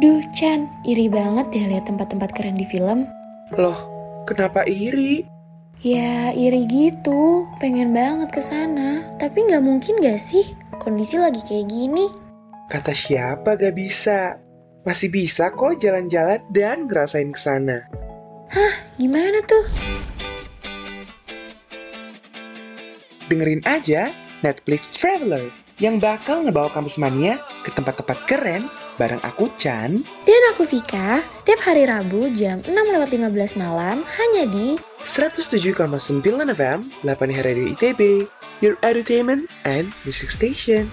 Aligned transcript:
Duh, 0.00 0.24
Chan, 0.32 0.72
iri 0.88 1.12
banget 1.12 1.52
deh 1.52 1.68
lihat 1.68 1.84
tempat-tempat 1.84 2.32
keren 2.32 2.56
di 2.56 2.64
film. 2.64 3.04
Loh, 3.52 3.76
kenapa 4.24 4.64
iri? 4.64 5.28
Ya, 5.84 6.32
iri 6.32 6.64
gitu. 6.64 7.44
Pengen 7.60 7.92
banget 7.92 8.32
ke 8.32 8.40
sana. 8.40 9.04
Tapi 9.20 9.44
nggak 9.44 9.60
mungkin 9.60 10.00
gak 10.00 10.16
sih? 10.16 10.56
Kondisi 10.80 11.20
lagi 11.20 11.44
kayak 11.44 11.68
gini. 11.68 12.08
Kata 12.72 12.96
siapa 12.96 13.60
gak 13.60 13.76
bisa? 13.76 14.40
Masih 14.88 15.12
bisa 15.12 15.52
kok 15.52 15.76
jalan-jalan 15.76 16.40
dan 16.48 16.88
ngerasain 16.88 17.28
ke 17.28 17.40
sana. 17.40 17.84
Hah, 18.48 18.74
gimana 18.96 19.44
tuh? 19.44 19.64
Dengerin 23.28 23.60
aja 23.68 24.08
Netflix 24.40 24.88
Traveler 24.88 25.52
yang 25.76 26.00
bakal 26.00 26.44
ngebawa 26.44 26.72
kampus 26.72 26.96
mania 26.96 27.36
ke 27.62 27.70
tempat-tempat 27.76 28.18
keren 28.24 28.66
bareng 29.00 29.20
aku 29.24 29.48
Chan. 29.56 30.04
Dan 30.24 30.42
aku 30.52 30.66
Vika, 30.68 31.22
setiap 31.32 31.62
hari 31.64 31.88
Rabu 31.88 32.32
jam 32.36 32.60
6.15 32.66 33.60
malam 33.60 34.04
hanya 34.04 34.44
di 34.48 34.76
107,9 35.04 35.78
FM 36.52 36.78
8 37.04 37.46
Radio 37.46 37.66
ITB 37.74 38.28
Your 38.62 38.78
Entertainment 38.82 39.50
and 39.66 39.90
Music 40.06 40.30
Station. 40.30 40.90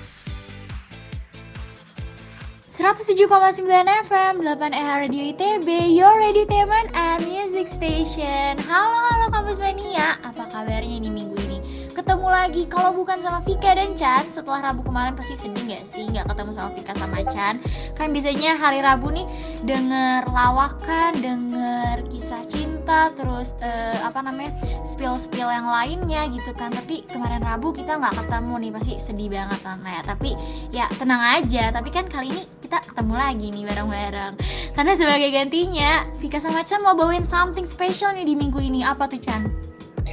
107,9 2.80 3.68
FM 4.08 4.34
8 4.40 4.72
EH 4.72 4.90
Radio 5.04 5.24
ITB 5.36 5.68
Your 5.92 6.16
Entertainment 6.24 6.88
and 6.96 7.28
Music 7.28 7.68
Station. 7.68 8.56
Halo 8.64 8.96
halo 8.96 9.26
kampus 9.36 9.60
mania. 9.60 10.16
Apa 10.24 10.48
kabarnya 10.48 11.04
nih 11.04 11.12
minggu 11.12 11.36
ini? 11.44 11.49
Ketemu 11.90 12.28
lagi 12.30 12.64
kalau 12.70 12.94
bukan 12.94 13.18
sama 13.26 13.42
Vika 13.42 13.74
dan 13.74 13.98
Chan. 13.98 14.30
Setelah 14.30 14.70
Rabu 14.70 14.86
kemarin 14.86 15.18
pasti 15.18 15.34
sedih 15.36 15.66
gak 15.66 15.90
sih? 15.90 16.06
Gak 16.14 16.30
ketemu 16.30 16.52
sama 16.54 16.70
Vika 16.78 16.94
sama 16.94 17.18
Chan. 17.26 17.58
Kan 17.98 18.14
biasanya 18.14 18.56
hari 18.62 18.80
Rabu 18.86 19.10
nih 19.10 19.26
Denger 19.66 20.30
lawakan, 20.30 21.18
denger 21.18 22.06
kisah 22.14 22.46
cinta 22.48 23.10
Terus 23.18 23.58
eh, 23.66 23.98
apa 24.06 24.22
namanya 24.22 24.54
Spill-spill 24.86 25.50
yang 25.50 25.66
lainnya 25.66 26.30
gitu 26.30 26.54
kan. 26.54 26.70
Tapi 26.70 27.10
kemarin 27.10 27.42
Rabu 27.42 27.74
kita 27.74 27.98
gak 27.98 28.16
ketemu 28.22 28.54
nih 28.62 28.72
Pasti 28.78 28.94
sedih 29.02 29.30
banget 29.34 29.60
kan. 29.66 29.82
Ya 29.82 30.02
Tapi 30.06 30.30
ya 30.70 30.86
tenang 31.02 31.42
aja. 31.42 31.74
Tapi 31.74 31.90
kan 31.90 32.06
kali 32.06 32.30
ini 32.30 32.44
kita 32.62 32.86
ketemu 32.86 33.14
lagi 33.18 33.48
nih 33.50 33.64
bareng-bareng. 33.66 34.34
Karena 34.78 34.94
sebagai 34.94 35.30
gantinya 35.34 36.06
Vika 36.22 36.38
sama 36.38 36.62
Chan 36.62 36.86
mau 36.86 36.94
bawain 36.94 37.26
something 37.26 37.66
special 37.66 38.14
nih 38.14 38.30
di 38.30 38.38
minggu 38.38 38.62
ini. 38.62 38.86
Apa 38.86 39.10
tuh 39.10 39.18
Chan? 39.18 39.69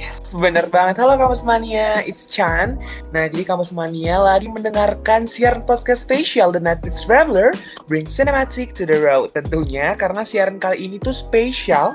Yes, 0.07 0.31
bener 0.39 0.63
banget. 0.71 1.03
Halo 1.03 1.19
Kampus 1.19 1.43
Mania, 1.43 1.99
it's 2.07 2.31
Chan. 2.31 2.79
Nah, 3.11 3.27
jadi 3.27 3.43
Kampus 3.43 3.75
Mania 3.75 4.15
lagi 4.15 4.47
mendengarkan 4.47 5.27
siaran 5.27 5.67
podcast 5.67 6.07
spesial 6.07 6.47
The 6.55 6.63
Netflix 6.63 7.03
Traveler 7.03 7.51
Bring 7.91 8.07
Cinematic 8.07 8.71
to 8.79 8.87
the 8.87 9.03
Road. 9.03 9.35
Tentunya 9.35 9.99
karena 9.99 10.23
siaran 10.23 10.63
kali 10.63 10.87
ini 10.87 10.95
tuh 11.03 11.11
spesial, 11.11 11.91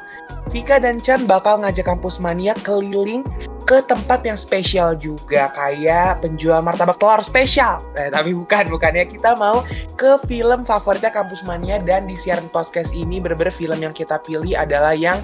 Vika 0.52 0.76
dan 0.76 1.00
Chan 1.00 1.24
bakal 1.24 1.64
ngajak 1.64 1.88
Kampus 1.88 2.20
Mania 2.20 2.52
keliling 2.60 3.24
ke 3.64 3.80
tempat 3.88 4.20
yang 4.28 4.36
spesial 4.36 4.92
juga 4.92 5.48
kayak 5.56 6.20
penjual 6.20 6.60
martabak 6.60 7.00
telur 7.00 7.24
spesial. 7.24 7.80
Eh, 7.96 8.12
tapi 8.12 8.36
bukan, 8.36 8.68
bukannya 8.68 9.08
kita 9.08 9.40
mau 9.40 9.64
ke 9.96 10.20
film 10.28 10.68
favoritnya 10.68 11.08
Kampus 11.08 11.40
Mania 11.48 11.80
dan 11.80 12.04
di 12.04 12.20
siaran 12.20 12.52
podcast 12.52 12.92
ini 12.92 13.24
bener-bener 13.24 13.56
film 13.56 13.80
yang 13.80 13.96
kita 13.96 14.20
pilih 14.20 14.52
adalah 14.52 14.92
yang 14.92 15.16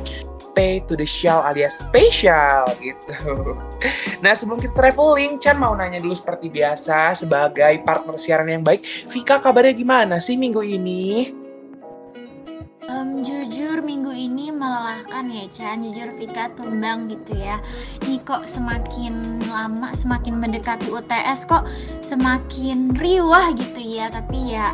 pay 0.52 0.80
to 0.86 0.94
the 0.96 1.06
show 1.06 1.41
alias 1.44 1.80
spesial 1.80 2.68
gitu. 2.80 3.56
Nah 4.24 4.34
sebelum 4.34 4.58
kita 4.58 4.74
traveling, 4.74 5.38
Chan 5.38 5.54
mau 5.54 5.70
nanya 5.77 6.02
dulu 6.02 6.14
seperti 6.16 6.50
biasa 6.50 7.14
sebagai 7.14 7.78
partner 7.86 8.18
siaran 8.18 8.50
yang 8.50 8.66
baik. 8.66 8.82
Vika 9.12 9.38
kabarnya 9.38 9.74
gimana 9.76 10.19
sih 10.19 10.34
minggu 10.34 10.62
ini? 10.64 11.30
Um, 12.88 13.20
jujur 13.20 13.84
minggu 13.84 14.16
ini 14.16 14.48
melelahkan 14.48 15.28
ya 15.28 15.44
Chan 15.52 15.84
Jujur 15.84 16.08
Vika 16.16 16.48
tumbang 16.56 17.12
gitu 17.12 17.36
ya 17.36 17.60
Ini 18.00 18.24
kok 18.24 18.48
semakin 18.48 19.44
lama 19.44 19.92
semakin 19.92 20.41
mendekati 20.41 20.88
UTS 20.88 21.44
kok 21.44 21.69
semakin 22.00 22.97
riwah 22.97 23.53
gitu 23.53 23.76
ya 23.76 24.09
Tapi 24.09 24.56
ya 24.56 24.72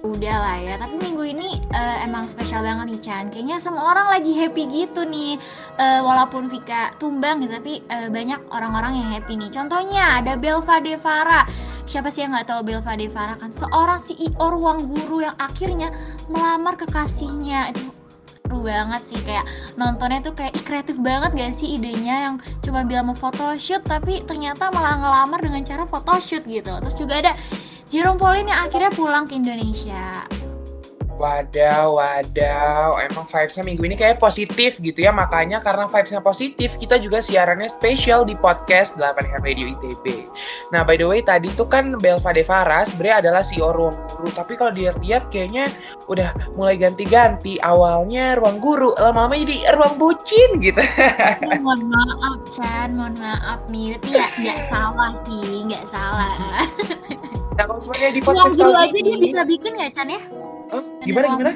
udah 0.00 0.36
lah 0.40 0.56
ya 0.56 0.74
tapi 0.80 0.96
minggu 0.96 1.24
ini 1.28 1.60
uh, 1.76 1.96
emang 2.04 2.24
spesial 2.24 2.64
banget 2.64 2.96
nih 2.96 3.00
Chan. 3.04 3.24
Kayaknya 3.28 3.56
semua 3.60 3.92
orang 3.92 4.08
lagi 4.08 4.32
happy 4.32 4.64
gitu 4.68 5.04
nih. 5.04 5.36
Uh, 5.76 6.00
walaupun 6.04 6.48
Vika 6.48 6.96
tumbang 6.96 7.44
gitu 7.44 7.52
tapi 7.60 7.84
uh, 7.92 8.08
banyak 8.08 8.40
orang-orang 8.48 8.96
yang 8.96 9.08
happy 9.12 9.36
nih. 9.36 9.52
Contohnya 9.52 10.20
ada 10.20 10.40
Belva 10.40 10.80
Devara 10.80 11.44
siapa 11.90 12.08
sih 12.14 12.22
yang 12.22 12.32
nggak 12.32 12.48
tahu 12.48 12.60
Belva 12.64 12.94
Devara 12.96 13.34
kan? 13.36 13.50
Seorang 13.52 13.98
CEO 14.00 14.46
ruang 14.46 14.88
guru 14.88 15.26
yang 15.26 15.36
akhirnya 15.36 15.92
melamar 16.30 16.78
kekasihnya. 16.80 17.74
Itu 17.74 18.00
seru 18.50 18.66
banget 18.66 19.02
sih. 19.06 19.20
Kayak 19.22 19.46
nontonnya 19.78 20.18
tuh 20.26 20.34
kayak 20.34 20.58
kreatif 20.66 20.98
banget 20.98 21.30
gak 21.38 21.54
sih 21.54 21.78
idenya 21.78 22.30
yang 22.30 22.34
cuma 22.66 22.82
bilang 22.82 23.10
mau 23.10 23.18
photoshoot 23.18 23.86
tapi 23.86 24.26
ternyata 24.26 24.74
malah 24.74 24.98
ngelamar 24.98 25.38
dengan 25.38 25.62
cara 25.62 25.86
photoshoot 25.86 26.42
gitu. 26.46 26.74
Terus 26.82 26.96
juga 26.98 27.22
ada 27.22 27.32
Jerome 27.90 28.22
Pauline 28.22 28.46
yang 28.46 28.70
akhirnya 28.70 28.94
pulang 28.94 29.26
ke 29.26 29.34
Indonesia. 29.34 30.22
Wadaw, 31.18 32.00
wadaw. 32.00 32.96
Emang 32.96 33.28
vibesnya 33.28 33.60
minggu 33.60 33.82
ini 33.84 33.92
kayak 33.98 34.22
positif 34.22 34.80
gitu 34.80 35.04
ya. 35.04 35.12
Makanya 35.12 35.60
karena 35.60 35.84
vibesnya 35.84 36.22
positif, 36.24 36.78
kita 36.80 36.96
juga 36.96 37.20
siarannya 37.20 37.68
spesial 37.68 38.24
di 38.24 38.32
podcast 38.38 38.96
8 38.96 39.42
Radio 39.44 39.68
ITB. 39.74 40.30
Nah, 40.72 40.80
by 40.80 40.96
the 40.96 41.04
way, 41.04 41.20
tadi 41.20 41.52
tuh 41.58 41.68
kan 41.68 41.98
Belva 42.00 42.30
Devara 42.32 42.86
sebenarnya 42.88 43.26
adalah 43.26 43.42
CEO 43.44 43.68
Ruang 43.74 43.98
Guru. 44.16 44.32
Tapi 44.32 44.54
kalau 44.56 44.72
dilihat 44.72 45.28
kayaknya 45.28 45.68
udah 46.08 46.32
mulai 46.56 46.80
ganti-ganti. 46.80 47.60
Awalnya 47.60 48.40
Ruang 48.40 48.62
Guru, 48.62 48.96
lama-lama 48.96 49.34
jadi 49.34 49.76
Ruang 49.76 49.98
Bucin 49.98 50.62
gitu. 50.62 50.80
Ya, 50.80 51.58
mohon 51.60 51.90
maaf, 51.90 52.38
Chan. 52.54 52.96
Mohon 52.96 53.18
maaf. 53.20 53.60
Tapi 53.68 54.08
ya 54.08 54.24
nggak 54.40 54.60
salah 54.72 55.12
sih, 55.26 55.68
nggak 55.68 55.84
salah. 55.90 56.32
Nah, 57.56 57.64
kalau 57.66 57.80
semuanya 57.82 58.10
di 58.10 58.20
Ruang 58.20 58.36
podcast 58.36 58.56
guru 58.56 58.72
kali 58.72 58.84
aja 58.86 58.98
dia 58.98 59.14
ini- 59.14 59.24
bisa 59.26 59.40
bikin 59.44 59.72
ya, 59.74 59.88
Chan 59.90 60.08
ya? 60.08 60.20
Oh, 60.70 60.82
gimana 61.02 61.26
ruang- 61.26 61.38
gimana? 61.38 61.52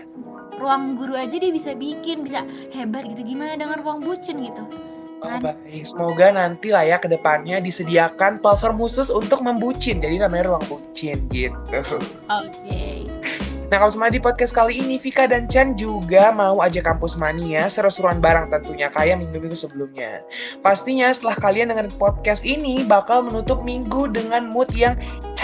Ruang 0.54 0.82
guru 0.96 1.14
aja 1.14 1.36
dia 1.36 1.52
bisa 1.52 1.70
bikin, 1.74 2.16
bisa 2.24 2.40
hebat 2.72 3.04
gitu. 3.06 3.22
Gimana 3.24 3.54
dengan 3.54 3.78
ruang 3.80 4.00
bucin 4.00 4.42
gitu? 4.42 4.64
Oh, 5.20 5.28
Kan? 5.30 5.40
baik. 5.40 5.84
Semoga 5.84 6.26
nanti 6.30 6.68
lah 6.68 6.84
ya 6.84 6.96
ke 6.98 7.08
depannya 7.08 7.56
disediakan 7.58 8.38
platform 8.38 8.76
khusus 8.76 9.08
untuk 9.08 9.40
membucin. 9.40 9.98
Jadi 9.98 10.20
namanya 10.20 10.52
ruang 10.52 10.64
bucin 10.68 11.24
gitu. 11.32 11.80
Oke. 12.28 13.08
Nah 13.64 13.80
kalau 13.80 13.90
semua 13.90 14.12
di 14.12 14.20
podcast 14.20 14.52
kali 14.52 14.76
ini 14.76 15.00
Vika 15.00 15.24
dan 15.24 15.48
Chan 15.48 15.74
juga 15.74 16.28
mau 16.30 16.60
ajak 16.60 16.84
kampus 16.84 17.16
mania 17.16 17.64
seru-seruan 17.66 18.20
bareng 18.20 18.52
tentunya 18.52 18.92
kayak 18.92 19.16
minggu-minggu 19.18 19.56
sebelumnya. 19.56 20.20
Pastinya 20.60 21.08
setelah 21.08 21.34
kalian 21.40 21.72
dengerin 21.72 21.90
podcast 21.96 22.44
ini 22.44 22.84
bakal 22.84 23.24
menutup 23.24 23.64
minggu 23.64 24.12
dengan 24.12 24.44
mood 24.46 24.68
yang 24.76 24.94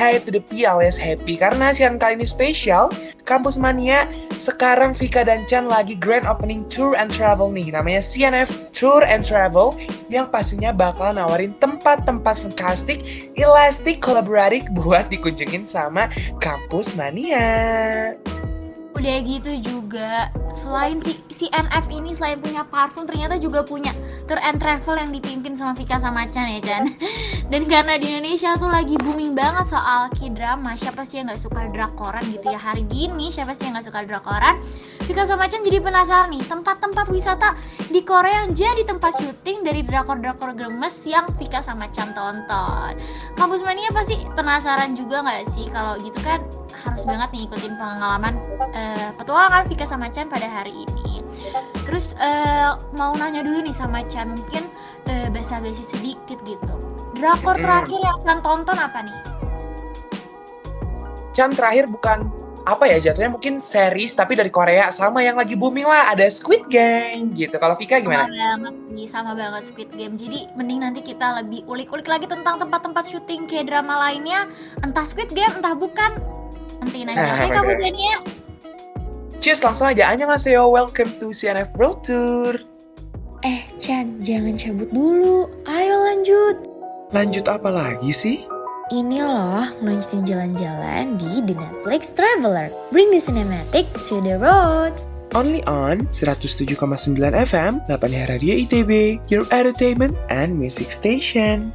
high 0.01 0.17
to 0.17 0.33
the 0.33 0.41
P 0.41 0.65
alias 0.65 0.97
happy 0.97 1.37
karena 1.37 1.77
siaran 1.77 2.01
kali 2.01 2.17
ini 2.17 2.25
spesial. 2.25 2.89
Kampus 3.29 3.61
Mania 3.61 4.09
sekarang 4.41 4.97
Vika 4.97 5.29
dan 5.29 5.45
Chan 5.45 5.69
lagi 5.69 6.01
grand 6.01 6.25
opening 6.25 6.65
tour 6.73 6.97
and 6.97 7.13
travel 7.13 7.53
nih 7.53 7.69
namanya 7.69 8.01
CNF 8.01 8.49
Tour 8.73 9.05
and 9.05 9.21
Travel 9.21 9.77
yang 10.09 10.27
pastinya 10.33 10.73
bakal 10.73 11.13
nawarin 11.13 11.53
tempat-tempat 11.61 12.41
fantastik, 12.41 13.05
elastik, 13.37 14.01
kolaboratif 14.01 14.65
buat 14.73 15.13
dikunjungin 15.13 15.69
sama 15.69 16.09
Kampus 16.41 16.97
Mania. 16.97 18.17
Udah 19.01 19.17
gitu 19.25 19.53
juga 19.65 20.29
selain 20.53 21.01
si 21.01 21.17
si 21.33 21.49
NF 21.49 21.89
ini 21.89 22.13
selain 22.13 22.37
punya 22.37 22.69
parfum 22.69 23.09
ternyata 23.09 23.41
juga 23.41 23.65
punya 23.65 23.97
tour 24.29 24.37
and 24.45 24.61
travel 24.61 24.93
yang 24.93 25.09
dipimpin 25.09 25.57
sama 25.57 25.73
Vika 25.73 25.97
sama 25.97 26.29
Chan 26.29 26.45
ya 26.45 26.61
Chan. 26.61 26.85
Dan 27.51 27.65
karena 27.65 27.97
di 27.97 28.13
Indonesia 28.13 28.61
tuh 28.61 28.69
lagi 28.69 29.01
booming 29.01 29.33
banget 29.33 29.73
soal 29.73 30.13
K-drama, 30.13 30.77
siapa 30.77 31.09
sih 31.09 31.17
yang 31.17 31.33
nggak 31.33 31.41
suka 31.41 31.73
drakoran 31.73 32.29
gitu 32.29 32.53
ya 32.53 32.61
hari 32.61 32.85
gini 32.93 33.33
siapa 33.33 33.57
sih 33.57 33.73
yang 33.73 33.81
nggak 33.81 33.89
suka 33.89 34.05
drakoran? 34.05 34.61
Vika 35.09 35.25
sama 35.25 35.49
Chan 35.49 35.65
jadi 35.65 35.81
penasaran 35.81 36.29
nih 36.37 36.45
tempat-tempat 36.45 37.07
wisata 37.09 37.57
di 37.89 38.05
Korea 38.05 38.45
yang 38.45 38.53
jadi 38.53 38.85
tempat 38.85 39.17
syuting 39.17 39.65
dari 39.65 39.81
drakor-drakor 39.81 40.53
gemes 40.53 41.09
yang 41.09 41.25
Vika 41.41 41.65
sama 41.65 41.89
Chan 41.97 42.13
tonton. 42.13 43.01
Kampus 43.33 43.65
Mania 43.65 43.89
pasti 43.97 44.21
penasaran 44.37 44.93
juga 44.93 45.25
nggak 45.25 45.49
sih 45.57 45.73
kalau 45.73 45.97
gitu 46.05 46.21
kan 46.21 46.45
harus 46.85 47.03
banget 47.05 47.29
nih 47.33 47.43
ikutin 47.49 47.75
pengalaman 47.77 48.35
eh, 48.91 49.11
petualangan 49.15 49.71
Vika 49.71 49.87
sama 49.87 50.11
Chan 50.11 50.27
pada 50.27 50.51
hari 50.51 50.75
ini. 50.75 51.23
Terus 51.87 52.19
eh, 52.19 52.75
mau 52.99 53.15
nanya 53.15 53.47
dulu 53.47 53.63
nih 53.63 53.75
sama 53.75 54.03
Chan 54.11 54.35
mungkin 54.35 54.67
eh, 55.07 55.31
basa-basi 55.31 55.87
sedikit 55.87 56.43
gitu. 56.43 56.75
Drakor 57.15 57.55
terakhir 57.59 58.01
yang 58.03 58.19
Chan 58.27 58.39
tonton 58.43 58.79
apa 58.79 58.99
nih? 59.07 59.19
Chan 61.31 61.55
terakhir 61.55 61.87
bukan 61.87 62.27
apa 62.69 62.85
ya 62.85 63.01
jatuhnya 63.01 63.33
mungkin 63.33 63.57
series 63.57 64.13
tapi 64.13 64.37
dari 64.37 64.53
Korea 64.53 64.93
sama 64.93 65.25
yang 65.25 65.41
lagi 65.41 65.57
booming 65.57 65.89
lah 65.89 66.13
ada 66.13 66.29
Squid 66.29 66.69
Game 66.69 67.33
gitu. 67.33 67.57
Kalau 67.57 67.75
Vika 67.75 67.99
Sama 67.99 68.05
gimana? 68.05 68.25
banget 68.29 68.75
nih, 68.93 69.09
sama 69.09 69.33
banget 69.33 69.63
Squid 69.73 69.91
Game. 69.97 70.15
Jadi 70.21 70.47
mending 70.55 70.85
nanti 70.85 71.01
kita 71.01 71.41
lebih 71.41 71.65
ulik-ulik 71.65 72.07
lagi 72.07 72.29
tentang 72.29 72.61
tempat-tempat 72.61 73.09
syuting 73.09 73.49
kayak 73.49 73.73
drama 73.73 73.97
lainnya. 74.09 74.45
Entah 74.85 75.07
Squid 75.09 75.33
Game, 75.33 75.51
entah 75.57 75.73
bukan. 75.73 76.21
Nanti 76.85 77.05
nanya. 77.05 77.21
Ah, 77.21 77.37
Oke, 77.41 77.49
kamu. 77.53 77.73
Zenia. 77.81 78.17
Cheers, 79.41 79.65
langsung 79.65 79.89
aja. 79.89 80.13
Annyeonghaseyo, 80.13 80.69
welcome 80.69 81.17
to 81.17 81.33
CNF 81.33 81.73
World 81.81 82.05
Tour. 82.05 82.61
Eh, 83.41 83.65
Chan, 83.81 84.21
jangan 84.21 84.53
cabut 84.61 84.93
dulu. 84.93 85.49
Ayo 85.65 85.97
lanjut. 85.97 86.61
Lanjut 87.09 87.49
apa 87.49 87.73
lagi 87.73 88.13
sih? 88.13 88.45
Ini 88.93 89.25
loh, 89.25 89.65
ngelanjutin 89.81 90.29
jalan-jalan 90.29 91.17
di 91.17 91.41
The 91.49 91.57
Netflix 91.57 92.13
Traveler. 92.13 92.69
Bring 92.93 93.09
the 93.09 93.17
cinematic 93.17 93.89
to 94.13 94.21
the 94.21 94.37
road. 94.37 95.01
Only 95.33 95.65
on 95.65 96.05
107,9 96.13 96.77
FM, 97.33 97.81
8 97.89 98.29
Radio 98.29 98.53
ITB, 98.61 99.25
your 99.33 99.49
entertainment 99.57 100.21
and 100.29 100.53
music 100.53 100.93
station. 100.93 101.73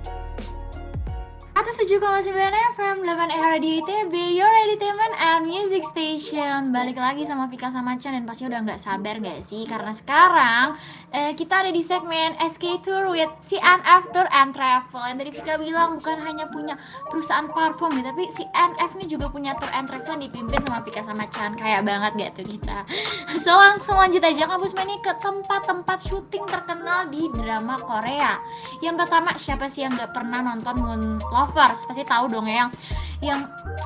107,9 1.86 2.34
FM 2.74 3.06
8 3.06 3.30
era 3.30 3.62
di 3.62 3.78
ITB 3.78 4.34
Your 4.34 4.50
Entertainment 4.50 5.14
and 5.22 5.46
Music 5.46 5.86
Station. 5.86 6.74
Balik 6.74 6.98
lagi 6.98 7.30
sama 7.30 7.46
Vika 7.46 7.70
sama 7.70 7.94
Chan 8.02 8.10
Dan 8.10 8.26
pasti 8.26 8.42
udah 8.50 8.58
nggak 8.66 8.82
sabar 8.82 9.22
gak 9.22 9.46
sih? 9.46 9.70
Karena 9.70 9.94
sekarang 9.94 10.82
eh, 11.16 11.32
kita 11.32 11.64
ada 11.64 11.72
di 11.72 11.80
segmen 11.80 12.36
SK 12.36 12.84
Tour 12.84 13.08
with 13.08 13.32
CNF 13.40 14.12
Tour 14.12 14.28
and 14.36 14.52
Travel. 14.52 15.04
Yang 15.08 15.18
tadi 15.24 15.32
Vika 15.32 15.54
bilang 15.56 15.90
bukan 16.04 16.20
hanya 16.20 16.46
punya 16.52 16.76
perusahaan 17.08 17.48
parfum 17.48 17.96
nih 17.96 18.04
Tapi 18.04 18.24
CNF 18.36 18.92
ini 19.00 19.06
juga 19.08 19.32
punya 19.32 19.56
tour 19.56 19.72
and 19.72 19.88
travel 19.88 20.20
yang 20.20 20.28
dipimpin 20.28 20.60
sama 20.68 20.84
Vika 20.84 21.02
sama 21.08 21.24
Chan. 21.32 21.56
Kayak 21.56 21.88
banget 21.88 22.12
gak 22.20 22.32
tuh 22.36 22.46
kita? 22.46 22.80
So 23.46 23.54
langsung 23.56 23.96
lanjut 23.96 24.26
aja. 24.26 24.50
Kampus 24.50 24.74
Mani 24.74 24.98
ke 25.00 25.14
tempat-tempat 25.22 26.02
syuting 26.04 26.50
terkenal 26.50 27.08
di 27.14 27.30
drama 27.32 27.78
Korea. 27.80 28.42
Yang 28.84 29.06
pertama 29.06 29.32
siapa 29.40 29.70
sih 29.72 29.88
yang 29.88 29.96
gak 29.96 30.12
pernah 30.12 30.44
nonton 30.44 30.76
Moon 30.82 31.02
Lovers? 31.32 31.86
Pasti 31.88 32.04
tahu 32.04 32.28
dong 32.28 32.50
ya. 32.50 32.68
Yang 32.68 32.72
yang 33.24 33.42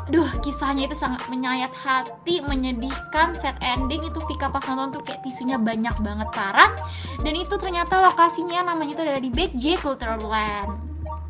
duh 0.09 0.25
kisahnya 0.41 0.89
itu 0.89 0.97
sangat 0.97 1.21
menyayat 1.29 1.69
hati 1.75 2.41
menyedihkan. 2.41 3.35
Set 3.37 3.59
ending 3.61 4.01
itu 4.01 4.19
Vika 4.25 4.49
pas 4.49 4.63
nonton 4.65 4.99
tuh 4.99 5.01
kayak 5.05 5.21
tisunya 5.21 5.59
banyak 5.59 5.93
banget 6.01 6.27
parah 6.33 6.71
dan 7.19 7.33
itu 7.35 7.55
ternyata 7.59 7.99
lokasinya 7.99 8.63
namanya 8.73 8.95
itu 8.95 9.03
ada 9.03 9.21
di 9.21 9.31
Baekje 9.31 9.75
Cultural 9.79 10.19
Land 10.23 10.89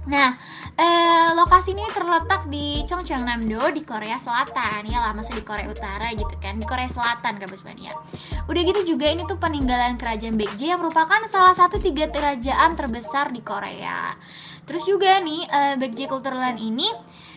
Nah, 0.09 0.33
eh, 0.73 1.29
lokasi 1.37 1.77
ini 1.77 1.85
terletak 1.93 2.49
di 2.49 2.81
Chongcheongnam-do 2.89 3.69
di 3.69 3.85
Korea 3.85 4.17
Selatan 4.17 4.89
ya 4.89 5.05
lah, 5.05 5.13
masa 5.13 5.37
di 5.37 5.45
Korea 5.45 5.69
Utara 5.69 6.09
gitu 6.09 6.33
kan, 6.41 6.57
di 6.57 6.65
Korea 6.65 6.89
Selatan 6.89 7.37
kampus 7.37 7.61
ya. 7.77 7.93
Udah 8.49 8.61
gitu 8.65 8.95
juga 8.97 9.05
ini 9.05 9.21
tuh 9.29 9.37
peninggalan 9.37 10.01
kerajaan 10.01 10.33
Baekje 10.33 10.73
yang 10.73 10.81
merupakan 10.81 11.21
salah 11.29 11.53
satu 11.53 11.77
tiga 11.77 12.09
kerajaan 12.09 12.73
terbesar 12.73 13.29
di 13.29 13.45
Korea. 13.45 14.17
Terus 14.65 14.81
juga 14.89 15.21
nih 15.21 15.45
uh, 15.45 15.73
Baekje 15.77 16.09
Cultureland 16.09 16.57
ini 16.57 16.89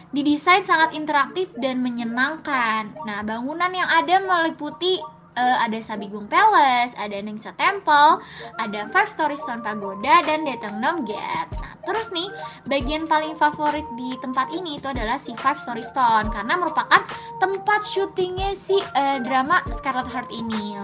didesain 0.09 0.65
sangat 0.65 0.97
interaktif 0.97 1.53
dan 1.61 1.85
menyenangkan. 1.85 3.05
Nah, 3.05 3.21
bangunan 3.21 3.69
yang 3.69 3.89
ada 3.89 4.17
meliputi 4.17 4.97
uh, 5.37 5.57
ada 5.63 5.79
Sabigung 5.81 6.29
Palace, 6.29 6.93
ada 6.97 7.17
Ningxia 7.21 7.53
Temple, 7.57 8.21
ada 8.59 8.81
Five 8.91 9.11
Story 9.11 9.37
Stone 9.39 9.65
Pagoda 9.65 10.23
dan 10.25 10.45
Daejeongnam 10.45 11.05
Gate. 11.09 11.53
Nah, 11.59 11.73
terus 11.85 12.13
nih 12.15 12.29
bagian 12.69 13.09
paling 13.09 13.35
favorit 13.37 13.85
di 13.97 14.15
tempat 14.21 14.53
ini 14.53 14.79
itu 14.79 14.87
adalah 14.89 15.17
si 15.17 15.33
Five 15.39 15.59
Story 15.61 15.85
Stone 15.85 16.31
karena 16.31 16.55
merupakan 16.59 17.03
tempat 17.41 17.81
syutingnya 17.89 18.55
si 18.55 18.79
uh, 18.79 19.19
drama 19.23 19.65
Scarlet 19.75 20.09
Heart 20.11 20.31
ini. 20.31 20.77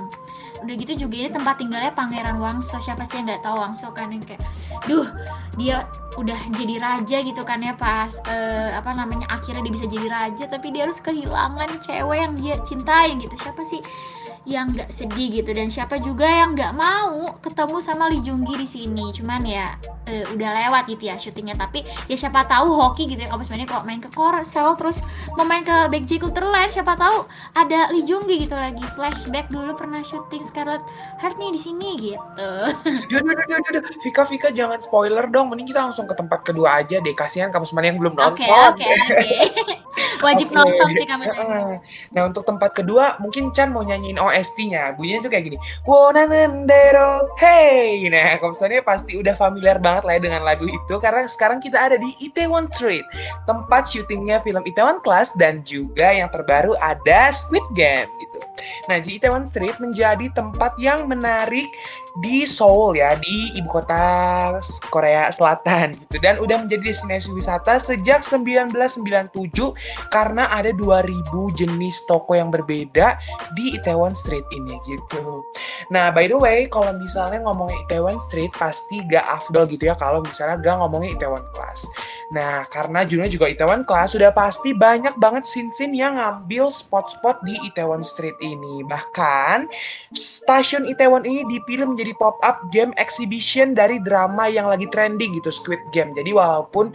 Udah 0.59 0.75
gitu 0.75 1.07
juga 1.07 1.15
ini 1.23 1.31
tempat 1.31 1.63
tinggalnya 1.63 1.95
pangeran 1.95 2.43
Wangso. 2.43 2.83
Siapa 2.83 3.07
sih 3.07 3.23
yang 3.23 3.31
nggak 3.31 3.47
tahu 3.47 3.57
Wangso 3.63 3.95
kan 3.95 4.11
yang 4.11 4.25
kayak 4.27 4.43
duh 4.91 5.07
dia 5.55 5.87
udah 6.19 6.35
jadi 6.51 6.83
raja 6.83 7.23
gitu 7.23 7.47
kan 7.47 7.63
ya 7.63 7.79
pas 7.79 8.11
uh, 8.27 8.75
apa 8.75 8.91
namanya 8.91 9.31
akhirnya 9.31 9.63
dia 9.63 9.75
bisa 9.75 9.87
jadi 9.87 10.07
raja 10.11 10.45
tapi 10.51 10.75
dia 10.75 10.91
harus 10.91 10.99
kehilangan 10.99 11.79
cewek 11.87 12.19
yang 12.19 12.35
dia 12.35 12.55
cintai 12.67 13.15
gitu. 13.23 13.39
Siapa 13.39 13.63
sih 13.71 13.79
yang 14.49 14.73
nggak 14.73 14.89
sedih 14.89 15.29
gitu 15.29 15.53
dan 15.53 15.69
siapa 15.69 16.01
juga 16.01 16.25
yang 16.25 16.57
nggak 16.57 16.73
mau 16.73 17.37
ketemu 17.45 17.77
sama 17.85 18.09
Lee 18.09 18.25
Jung 18.25 18.49
Gi 18.49 18.57
di 18.57 18.65
sini 18.65 19.13
cuman 19.13 19.45
ya 19.45 19.77
e, 20.09 20.25
udah 20.33 20.51
lewat 20.65 20.89
gitu 20.89 21.13
ya 21.13 21.21
syutingnya 21.21 21.53
tapi 21.61 21.85
ya 22.09 22.17
siapa 22.17 22.49
tahu 22.49 22.73
hoki 22.73 23.05
gitu 23.05 23.21
ya 23.21 23.29
kalau 23.29 23.45
sebenarnya 23.45 23.69
kalau 23.69 23.85
main 23.85 24.01
ke 24.01 24.09
Korsel 24.09 24.73
terus 24.81 25.05
mau 25.37 25.45
main 25.45 25.61
ke 25.61 25.93
Baekje 25.93 26.17
Cultureland 26.17 26.73
siapa 26.73 26.97
tahu 26.97 27.29
ada 27.53 27.93
Lee 27.93 28.09
Jung 28.09 28.25
Gi 28.25 28.49
gitu 28.49 28.57
lagi 28.57 28.81
flashback 28.97 29.53
dulu 29.53 29.77
pernah 29.77 30.01
syuting 30.01 30.49
Scarlet 30.49 30.81
Heart 31.21 31.37
nih 31.37 31.51
di 31.53 31.61
sini 31.61 31.89
gitu. 32.01 32.51
Duh, 33.13 33.21
duh, 33.21 33.35
duh, 33.35 33.59
duh, 33.61 33.71
duh. 33.81 33.85
Vika 34.01 34.25
Vika 34.25 34.49
jangan 34.49 34.81
spoiler 34.81 35.29
dong 35.29 35.53
mending 35.53 35.69
kita 35.69 35.85
langsung 35.85 36.09
ke 36.09 36.17
tempat 36.17 36.41
kedua 36.41 36.81
aja 36.81 37.05
deh 37.05 37.13
kasihan 37.13 37.53
kamu 37.53 37.69
semuanya 37.69 37.89
yang 37.93 38.01
belum 38.01 38.15
nonton. 38.17 38.41
Oke 38.41 38.49
okay, 38.49 38.65
oke 38.65 38.81
okay, 38.81 38.93
okay. 39.53 39.88
Wajib 40.23 40.49
okay. 40.51 40.59
nonton 40.59 40.89
sih 40.95 41.07
kamu 41.07 41.25
Nah 42.15 42.23
untuk 42.29 42.45
tempat 42.45 42.75
kedua 42.75 43.19
mungkin 43.19 43.51
Chan 43.55 43.71
mau 43.73 43.83
nyanyiin 43.83 44.19
OST-nya 44.21 44.95
bunyinya 44.95 45.25
tuh 45.27 45.31
kayak 45.33 45.45
gini. 45.53 45.59
Wonanendero 45.89 47.29
Hey! 47.41 48.07
Nah 48.11 48.39
komposernya 48.39 48.85
pasti 48.85 49.17
udah 49.19 49.35
familiar 49.35 49.79
banget 49.83 50.03
lah 50.05 50.15
ya 50.19 50.23
dengan 50.31 50.43
lagu 50.47 50.67
itu 50.67 50.95
Karena 50.99 51.27
sekarang 51.27 51.59
kita 51.59 51.79
ada 51.79 51.97
di 51.97 52.15
Itaewon 52.23 52.71
Street. 52.75 53.05
Tempat 53.49 53.91
syutingnya 53.91 54.43
film 54.43 54.63
Itaewon 54.67 55.01
Class 55.03 55.35
Dan 55.37 55.63
juga 55.65 56.11
yang 56.13 56.31
terbaru 56.31 56.75
ada 56.83 57.31
Squid 57.33 57.65
Game 57.75 58.11
gitu 58.39 58.59
Nah 58.89 58.99
di 59.05 59.21
Itaewon 59.21 59.45
Street 59.45 59.77
menjadi 59.83 60.33
tempat 60.33 60.73
yang 60.81 61.11
menarik 61.11 61.69
di 62.25 62.43
Seoul 62.49 62.99
ya 62.99 63.15
di 63.21 63.55
ibu 63.55 63.69
kota 63.71 64.01
Korea 64.91 65.31
Selatan 65.31 65.95
gitu 65.95 66.19
dan 66.19 66.41
udah 66.43 66.67
menjadi 66.67 66.91
destinasi 66.91 67.31
wisata 67.31 67.79
sejak 67.79 68.25
1997 68.25 69.31
karena 70.11 70.51
ada 70.51 70.75
2000 70.75 71.05
jenis 71.55 71.97
toko 72.11 72.35
yang 72.35 72.51
berbeda 72.51 73.15
di 73.55 73.79
Itaewon 73.79 74.17
Street 74.17 74.47
ini 74.51 74.75
gitu. 74.89 75.45
Nah 75.95 76.11
by 76.11 76.27
the 76.27 76.39
way 76.39 76.67
kalau 76.67 76.91
misalnya 76.97 77.45
ngomongin 77.45 77.79
Itaewon 77.87 78.19
Street 78.27 78.51
pasti 78.57 79.05
gak 79.07 79.23
afdol 79.29 79.69
gitu 79.71 79.87
ya 79.87 79.95
kalau 79.95 80.25
misalnya 80.25 80.59
gak 80.59 80.81
ngomongin 80.81 81.15
Itaewon 81.15 81.45
Class. 81.55 81.87
Nah 82.35 82.67
karena 82.67 83.07
judulnya 83.07 83.31
juga 83.31 83.47
Itaewon 83.47 83.87
Class 83.87 84.19
sudah 84.19 84.35
pasti 84.35 84.75
banyak 84.75 85.15
banget 85.23 85.47
scene-scene 85.47 85.95
yang 85.95 86.19
ngambil 86.19 86.67
spot-spot 86.75 87.47
di 87.47 87.55
Itaewon 87.63 88.03
Street 88.03 88.37
ini. 88.43 88.83
Bahkan 88.83 89.71
stasiun 90.13 90.91
Itaewon 90.91 91.23
ini 91.23 91.47
dipilih 91.47 91.87
menjadi 91.87 92.09
menjadi 92.09 92.25
pop 92.25 92.41
up 92.41 92.65
game 92.73 92.97
exhibition 92.97 93.77
dari 93.77 94.01
drama 94.01 94.49
yang 94.49 94.73
lagi 94.73 94.89
trending 94.89 95.37
gitu 95.37 95.53
Squid 95.53 95.81
Game. 95.93 96.17
Jadi 96.17 96.33
walaupun 96.33 96.89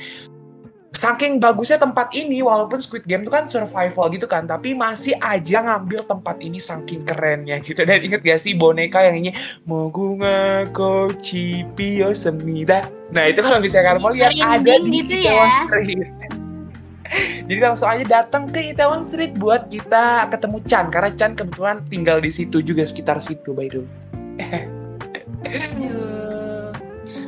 saking 1.03 1.44
bagusnya 1.44 1.75
tempat 1.75 2.15
ini 2.15 2.39
walaupun 2.39 2.79
Squid 2.79 3.03
Game 3.03 3.27
itu 3.27 3.31
kan 3.35 3.44
survival 3.44 4.07
gitu 4.07 4.23
kan 4.23 4.47
tapi 4.47 4.71
masih 4.71 5.19
aja 5.19 5.59
ngambil 5.59 6.07
tempat 6.07 6.39
ini 6.39 6.63
saking 6.63 7.03
kerennya 7.03 7.59
gitu. 7.59 7.83
Dan 7.83 8.00
inget 8.00 8.24
gak 8.24 8.39
sih 8.39 8.55
boneka 8.55 9.03
yang 9.03 9.19
ini? 9.19 9.36
Mogunga 9.67 10.63
Kochi 10.72 11.67
Pio 11.75 12.15
Semida. 12.15 12.88
Nah 13.12 13.27
itu 13.27 13.43
kalau 13.43 13.60
misalnya 13.60 14.00
kalian 14.00 14.01
mau 14.01 14.15
lihat 14.15 14.31
ada 14.39 14.74
di 14.79 15.03
gitu 15.03 15.15
ya. 15.19 15.67
Street. 15.67 16.07
Jadi 17.51 17.60
langsung 17.60 17.91
aja 17.91 18.24
datang 18.24 18.50
ke 18.50 18.74
Itaewon 18.74 19.03
Street 19.03 19.36
buat 19.36 19.67
kita 19.67 20.31
ketemu 20.31 20.57
Chan 20.65 20.88
karena 20.88 21.12
Chan 21.13 21.36
kebetulan 21.36 21.83
tinggal 21.91 22.24
di 22.24 22.31
situ 22.31 22.63
juga 22.63 22.88
sekitar 22.88 23.19
situ 23.19 23.51
by 23.51 23.67
the 23.67 23.83
way. 23.83 23.91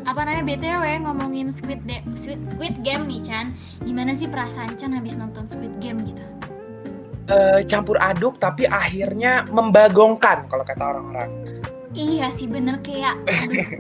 Apa 0.06 0.22
namanya 0.22 0.46
BTW 0.46 0.86
ngomongin 1.02 1.50
Squid, 1.50 1.82
De 1.90 1.98
Squid 2.14 2.42
Squid 2.46 2.76
Game 2.86 3.10
nih 3.10 3.26
Chan. 3.26 3.58
Gimana 3.82 4.14
sih 4.14 4.30
perasaan 4.30 4.78
Chan 4.78 4.94
habis 4.94 5.18
nonton 5.18 5.50
Squid 5.50 5.74
Game 5.82 6.06
gitu? 6.06 6.22
Uh, 7.26 7.66
campur 7.66 7.98
aduk 7.98 8.38
tapi 8.38 8.70
akhirnya 8.70 9.50
membagongkan 9.50 10.46
kalau 10.46 10.62
kata 10.62 10.94
orang-orang. 10.94 11.30
Iya 11.96 12.28
sih 12.28 12.44
bener 12.52 12.84
kayak 12.84 13.24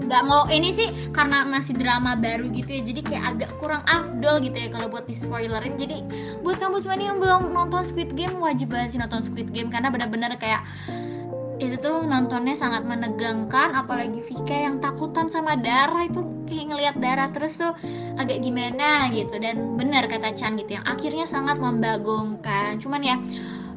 nggak 0.07 0.23
mau 0.23 0.47
ini 0.47 0.71
sih 0.71 0.87
karena 1.11 1.43
masih 1.43 1.75
drama 1.75 2.15
baru 2.15 2.47
gitu 2.47 2.71
ya 2.71 2.81
jadi 2.87 3.01
kayak 3.03 3.23
agak 3.35 3.51
kurang 3.59 3.83
afdol 3.83 4.39
gitu 4.39 4.55
ya 4.55 4.71
kalau 4.71 4.87
buat 4.87 5.03
di 5.03 5.19
spoilerin 5.19 5.75
jadi 5.75 5.99
buat 6.39 6.55
kamu 6.55 6.79
semua 6.79 6.95
yang 6.95 7.19
belum 7.19 7.51
nonton 7.51 7.83
Squid 7.83 8.15
Game 8.15 8.39
wajib 8.39 8.71
banget 8.71 8.95
sih 8.95 8.99
nonton 9.03 9.19
Squid 9.19 9.51
Game 9.51 9.67
karena 9.67 9.91
benar-benar 9.91 10.31
kayak 10.39 10.63
itu 11.55 11.75
tuh 11.79 12.03
nontonnya 12.03 12.55
sangat 12.55 12.83
menegangkan 12.83 13.75
apalagi 13.75 14.19
Vika 14.23 14.55
yang 14.55 14.83
takutan 14.83 15.31
sama 15.31 15.55
darah 15.55 16.03
itu 16.03 16.19
kayak 16.45 16.65
ngelihat 16.71 16.95
darah 16.99 17.29
terus 17.31 17.55
tuh 17.59 17.73
agak 18.19 18.43
gimana 18.43 19.07
gitu. 19.11 19.35
Dan 19.39 19.79
benar 19.79 20.07
kata 20.11 20.35
Chan 20.35 20.59
gitu 20.59 20.77
yang 20.79 20.85
akhirnya 20.85 21.25
sangat 21.27 21.59
membagongkan. 21.59 22.79
Cuman 22.79 23.01
ya 23.03 23.15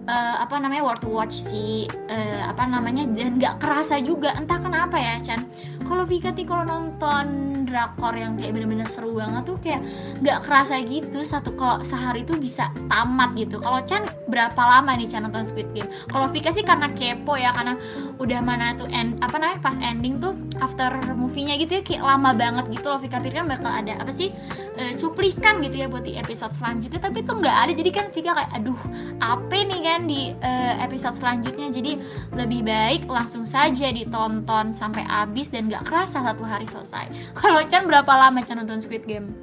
uh, 0.07 0.37
apa 0.43 0.59
namanya 0.59 0.83
worth 0.87 1.07
watch 1.07 1.47
sih. 1.47 1.87
Uh, 2.11 2.43
apa 2.47 2.67
namanya 2.67 3.07
dan 3.15 3.39
nggak 3.39 3.63
kerasa 3.63 4.03
juga. 4.03 4.35
Entah 4.35 4.59
kenapa 4.59 4.99
ya 4.99 5.23
Chan. 5.23 5.47
Kalau 5.87 6.05
Vika 6.05 6.35
nih 6.35 6.47
kalau 6.47 6.67
nonton 6.67 7.58
drakor 7.69 8.17
yang 8.17 8.35
kayak 8.41 8.53
bener-bener 8.57 8.89
seru 8.89 9.15
banget 9.15 9.43
tuh 9.47 9.57
kayak 9.61 9.85
nggak 10.25 10.39
kerasa 10.45 10.81
gitu. 10.83 11.23
Satu 11.23 11.55
kalau 11.55 11.85
sehari 11.85 12.25
tuh 12.25 12.41
bisa 12.41 12.73
tamat 12.89 13.37
gitu. 13.37 13.61
Kalau 13.61 13.81
Chan 13.85 14.09
berapa 14.27 14.59
lama 14.59 14.97
nih 14.97 15.09
Chan 15.09 15.23
nonton 15.25 15.45
Squid 15.45 15.71
Game? 15.77 15.89
Kalau 16.09 16.29
Vika 16.33 16.51
sih 16.51 16.65
karena 16.65 16.91
kepo 16.93 17.37
ya 17.37 17.53
karena 17.53 17.77
udah 18.19 18.41
mana 18.43 18.75
tuh 18.75 18.89
end 18.91 19.21
apa 19.23 19.37
namanya 19.39 19.61
pas 19.63 19.77
ending 19.79 20.19
tuh 20.19 20.35
after 20.59 20.91
movie-nya 21.15 21.55
gitu 21.61 21.79
ya 21.79 21.83
kayak 21.85 22.03
lama 22.03 22.31
banget 22.35 22.65
gitu 22.73 22.87
loh. 22.89 22.99
Vika 22.99 23.21
pikir 23.21 23.45
kan 23.45 23.49
bakal 23.49 23.71
ada 23.71 23.95
apa 24.01 24.11
sih 24.11 24.35
e, 24.77 24.97
cuplikan 24.97 25.61
gitu 25.63 25.85
ya 25.85 25.87
buat 25.87 26.03
di 26.03 26.19
episode 26.19 26.53
selanjutnya 26.57 26.99
tapi 26.99 27.23
tuh 27.23 27.39
nggak 27.39 27.57
ada. 27.69 27.73
Jadi 27.77 27.91
kan 27.93 28.07
Vika 28.11 28.33
kayak 28.35 28.51
aduh 28.57 28.81
apa 29.21 29.55
nih 29.55 29.81
kan 29.85 30.01
di 30.09 30.33
e, 30.33 30.53
episode 30.83 31.17
selanjutnya? 31.19 31.69
Jadi 31.71 31.93
lebih 32.35 32.65
baik 32.65 33.07
langsung 33.11 33.45
saja 33.49 33.91
ditonton 33.91 34.73
sampai 34.75 35.03
habis 35.05 35.51
dan 35.51 35.69
nggak 35.69 35.87
kerasa 35.89 36.23
satu 36.23 36.43
hari 36.45 36.67
selesai. 36.67 37.11
Kalau 37.39 37.58
Chan 37.67 37.83
berapa 37.89 38.13
lama 38.15 38.39
Chan 38.47 38.55
nonton 38.55 38.79
Squid 38.79 39.03
Game? 39.09 39.35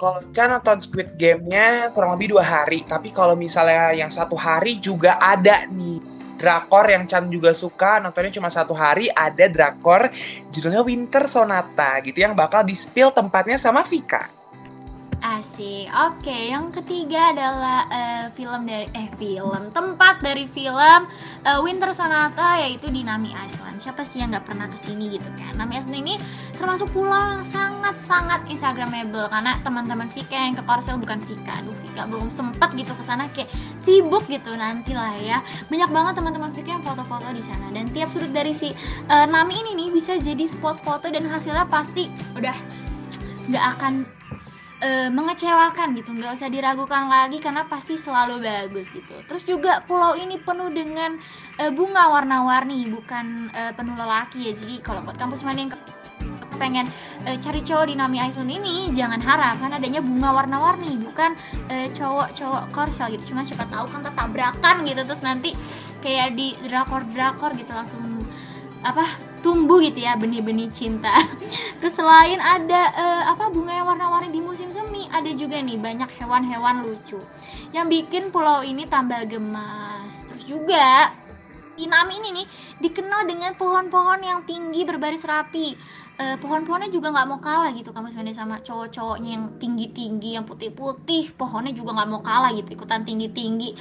Kalau 0.00 0.24
Chan 0.32 0.48
nonton 0.48 0.80
Squid 0.80 1.20
Game-nya 1.20 1.92
kurang 1.92 2.16
lebih 2.16 2.32
dua 2.32 2.44
hari, 2.46 2.80
tapi 2.88 3.12
kalau 3.12 3.36
misalnya 3.36 3.92
yang 3.92 4.08
satu 4.08 4.32
hari 4.32 4.80
juga 4.80 5.20
ada 5.20 5.68
nih 5.68 6.00
drakor 6.40 6.88
yang 6.88 7.04
Chan 7.04 7.28
juga 7.28 7.52
suka 7.52 8.00
nontonnya 8.00 8.32
cuma 8.32 8.48
satu 8.48 8.72
hari 8.72 9.12
ada 9.12 9.44
drakor 9.44 10.08
judulnya 10.48 10.80
Winter 10.80 11.28
Sonata 11.28 12.00
gitu 12.00 12.24
yang 12.24 12.32
bakal 12.32 12.64
di 12.64 12.72
spill 12.72 13.12
tempatnya 13.12 13.60
sama 13.60 13.84
Vika. 13.84 14.39
Asik. 15.40 15.88
Oke, 15.88 16.52
yang 16.52 16.68
ketiga 16.68 17.32
adalah 17.32 17.88
uh, 17.88 18.26
film 18.36 18.68
dari 18.68 18.84
eh 18.92 19.08
film 19.16 19.72
tempat 19.72 20.20
dari 20.20 20.44
film 20.44 21.08
uh, 21.48 21.58
Winter 21.64 21.96
Sonata 21.96 22.60
yaitu 22.60 22.92
di 22.92 23.00
Nami 23.00 23.32
Island. 23.32 23.80
Siapa 23.80 24.04
sih 24.04 24.20
yang 24.20 24.36
nggak 24.36 24.44
pernah 24.44 24.68
ke 24.68 24.76
sini 24.84 25.16
gitu 25.16 25.24
kan? 25.40 25.56
Nami 25.56 25.80
Island 25.80 25.96
ini 25.96 26.20
termasuk 26.60 26.92
pulau 26.92 27.16
yang 27.16 27.40
sangat-sangat 27.48 28.52
instagramable 28.52 29.32
karena 29.32 29.56
teman-teman 29.64 30.12
Vika 30.12 30.36
yang 30.36 30.52
ke 30.52 30.60
Korsel 30.60 31.00
bukan 31.00 31.24
Vika. 31.24 31.56
Aduh, 31.64 31.72
Vika 31.88 32.04
belum 32.04 32.28
sempat 32.28 32.76
gitu 32.76 32.92
ke 32.92 33.00
sana 33.00 33.24
kayak 33.32 33.48
sibuk 33.80 34.28
gitu 34.28 34.52
nanti 34.60 34.92
lah 34.92 35.16
ya. 35.24 35.40
Banyak 35.72 35.88
banget 35.88 36.20
teman-teman 36.20 36.52
Vika 36.52 36.68
yang 36.68 36.84
foto-foto 36.84 37.32
di 37.32 37.40
sana 37.40 37.72
dan 37.72 37.88
tiap 37.88 38.12
sudut 38.12 38.28
dari 38.28 38.52
si 38.52 38.76
uh, 39.08 39.24
Nami 39.24 39.56
ini 39.56 39.72
nih 39.72 39.88
bisa 39.88 40.20
jadi 40.20 40.44
spot 40.44 40.84
foto 40.84 41.08
dan 41.08 41.24
hasilnya 41.24 41.64
pasti 41.72 42.12
udah 42.36 42.52
nggak 43.48 43.66
akan 43.80 44.19
uh, 44.80 45.08
mengecewakan 45.12 45.92
gitu 45.96 46.10
nggak 46.16 46.36
usah 46.36 46.48
diragukan 46.48 47.06
lagi 47.06 47.38
karena 47.38 47.64
pasti 47.68 47.96
selalu 47.96 48.42
bagus 48.42 48.88
gitu. 48.90 49.14
Terus 49.28 49.42
juga 49.44 49.84
pulau 49.84 50.16
ini 50.16 50.40
penuh 50.40 50.72
dengan 50.72 51.20
uh, 51.60 51.70
bunga 51.72 52.10
warna-warni 52.10 52.88
bukan 52.88 53.52
uh, 53.52 53.72
penuh 53.76 53.94
lelaki 53.94 54.50
ya. 54.50 54.52
Jadi 54.56 54.80
kalau 54.80 55.04
buat 55.04 55.16
kampus 55.20 55.44
mana 55.44 55.68
yang 55.68 55.72
pengen 56.60 56.84
uh, 57.24 57.36
cari 57.40 57.64
cowok 57.64 57.88
di 57.88 57.94
Nami 57.96 58.20
Island 58.20 58.52
ini 58.52 58.92
jangan 58.92 59.20
harap 59.24 59.56
kan 59.64 59.72
adanya 59.72 60.04
bunga 60.04 60.36
warna-warni 60.36 61.00
bukan 61.00 61.32
uh, 61.72 61.88
cowok-cowok 61.96 62.64
korsel 62.72 63.08
gitu. 63.16 63.32
Cuma 63.32 63.44
siapa 63.48 63.64
tahu 63.68 63.88
kan 63.88 64.04
tabrakan 64.04 64.84
gitu 64.84 65.04
terus 65.04 65.24
nanti 65.24 65.56
kayak 66.04 66.36
di 66.36 66.56
drakor-drakor 66.68 67.56
gitu 67.56 67.72
langsung 67.72 68.24
apa 68.80 69.29
tumbuh 69.40 69.80
gitu 69.82 70.00
ya 70.00 70.16
benih-benih 70.16 70.70
cinta. 70.72 71.12
Terus 71.82 71.94
selain 71.96 72.38
ada 72.38 72.82
uh, 72.94 73.22
apa 73.34 73.48
bunga 73.48 73.72
yang 73.74 73.88
warna-warni 73.88 74.30
di 74.30 74.40
musim 74.40 74.68
semi, 74.70 75.08
ada 75.10 75.28
juga 75.34 75.58
nih 75.58 75.80
banyak 75.80 76.08
hewan-hewan 76.20 76.84
lucu 76.84 77.20
yang 77.74 77.88
bikin 77.88 78.30
pulau 78.30 78.62
ini 78.62 78.86
tambah 78.86 79.26
gemas. 79.26 80.28
Terus 80.28 80.44
juga 80.46 81.12
Inami 81.80 82.20
ini 82.20 82.30
nih 82.42 82.46
dikenal 82.76 83.24
dengan 83.24 83.56
pohon-pohon 83.56 84.20
yang 84.20 84.44
tinggi 84.44 84.84
berbaris 84.84 85.24
rapi 85.24 85.72
uh, 86.20 86.36
pohon-pohonnya 86.36 86.92
juga 86.92 87.08
nggak 87.08 87.26
mau 87.26 87.40
kalah 87.40 87.72
gitu 87.72 87.90
kamu 87.96 88.12
sebenarnya 88.12 88.36
sama 88.36 88.60
cowok-cowoknya 88.60 89.30
yang 89.40 89.44
tinggi-tinggi 89.56 90.36
yang 90.36 90.44
putih-putih. 90.44 91.32
Pohonnya 91.34 91.72
juga 91.72 91.96
nggak 91.96 92.08
mau 92.12 92.20
kalah 92.20 92.52
gitu 92.52 92.76
ikutan 92.76 93.02
tinggi-tinggi. 93.08 93.72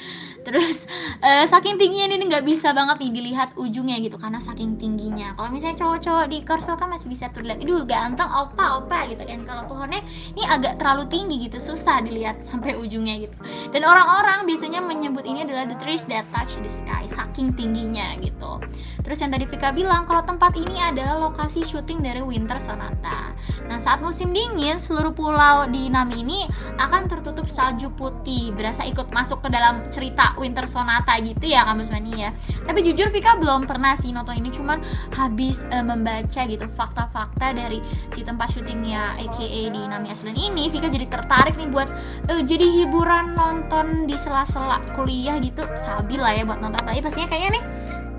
Terus 0.48 0.88
uh, 1.19 1.46
saking 1.51 1.75
tingginya 1.75 2.15
ini 2.15 2.25
nggak 2.31 2.48
bisa 2.48 2.72
banget 2.72 3.03
nih 3.03 3.12
dilihat 3.12 3.50
ujungnya 3.60 4.00
gitu 4.00 4.15
karena 4.15 4.39
saking 4.39 4.79
tingginya. 4.79 5.36
Kalau 5.36 5.51
misalnya 5.51 5.77
cowok-cowok 5.84 6.25
di 6.31 6.38
Korsel 6.48 6.79
kan 6.79 6.88
masih 6.88 7.12
bisa 7.12 7.27
terlihat 7.36 7.60
itu 7.60 7.75
ganteng 7.84 8.31
opa 8.31 8.79
opa 8.79 9.05
gitu 9.12 9.22
kan. 9.27 9.43
Kalau 9.43 9.63
pohonnya 9.67 10.00
ini 10.31 10.48
agak 10.48 10.79
terlalu 10.79 11.12
tinggi 11.12 11.51
gitu 11.51 11.60
susah 11.60 12.00
dilihat 12.00 12.39
sampai 12.50 12.79
ujungnya 12.79 13.19
gitu. 13.19 13.36
Dan 13.75 13.84
orang-orang 13.84 14.48
biasanya 14.48 14.79
menyebut 14.79 15.27
ini 15.27 15.43
adalah 15.43 15.67
the 15.67 15.77
trees 15.84 16.08
that 16.08 16.24
touch 16.31 16.55
the 16.63 16.72
sky 16.72 17.03
saking 17.12 17.51
tingginya 17.51 18.15
gitu. 18.24 18.63
Terus 19.03 19.25
yang 19.25 19.31
tadi 19.34 19.46
Vika 19.50 19.74
bilang 19.74 20.05
kalau 20.05 20.22
tempat 20.22 20.53
ini 20.53 20.77
adalah 20.77 21.17
lokasi 21.17 21.65
syuting 21.65 22.00
dari 22.00 22.22
Winter 22.29 22.62
Sonata. 22.62 23.33
Nah, 23.65 23.81
saat 23.81 24.05
musim 24.05 24.29
dingin, 24.29 24.77
seluruh 24.77 25.12
pulau 25.17 25.65
di 25.65 25.89
Nami 25.89 26.21
ini 26.21 26.39
akan 26.77 27.09
tertutup 27.09 27.50
salju 27.50 27.89
putih, 27.98 28.53
berasa 28.53 28.86
ikut 28.86 29.09
masuk 29.09 29.41
ke 29.41 29.50
dalam 29.50 29.89
cerita 29.89 30.38
Winter 30.38 30.69
Sonata 30.69 31.17
gitu 31.17 31.50
ya, 31.50 31.65
Kamus 31.65 31.89
Mani 31.89 32.21
ya. 32.21 32.29
Tapi 32.69 32.86
jujur 32.86 33.09
Vika 33.09 33.36
belum 33.41 33.65
pernah 33.65 33.98
sih 33.98 34.13
nonton 34.13 34.38
ini, 34.38 34.53
cuman 34.53 34.77
habis 35.17 35.65
uh, 35.74 35.81
membaca 35.81 36.45
gitu 36.45 36.69
fakta-fakta 36.69 37.57
dari 37.57 37.81
si 38.13 38.21
tempat 38.21 38.53
syutingnya 38.53 39.17
AKA 39.17 39.62
di 39.74 39.81
Nami 39.89 40.13
Island 40.13 40.38
ini, 40.38 40.69
Vika 40.69 40.88
jadi 40.88 41.09
tertarik 41.09 41.57
nih 41.57 41.69
buat 41.74 41.89
uh, 42.29 42.41
jadi 42.45 42.86
hiburan 42.86 43.33
nonton 43.33 44.05
di 44.05 44.13
sela-sela 44.21 44.77
kuliah 44.93 45.41
gitu. 45.41 45.65
Sabi 45.81 46.21
lah 46.21 46.38
ya 46.38 46.45
buat 46.45 46.62
nonton 46.62 46.86
lagi 46.86 47.01
pastinya 47.01 47.31
kayaknya 47.31 47.57
nih 47.57 47.63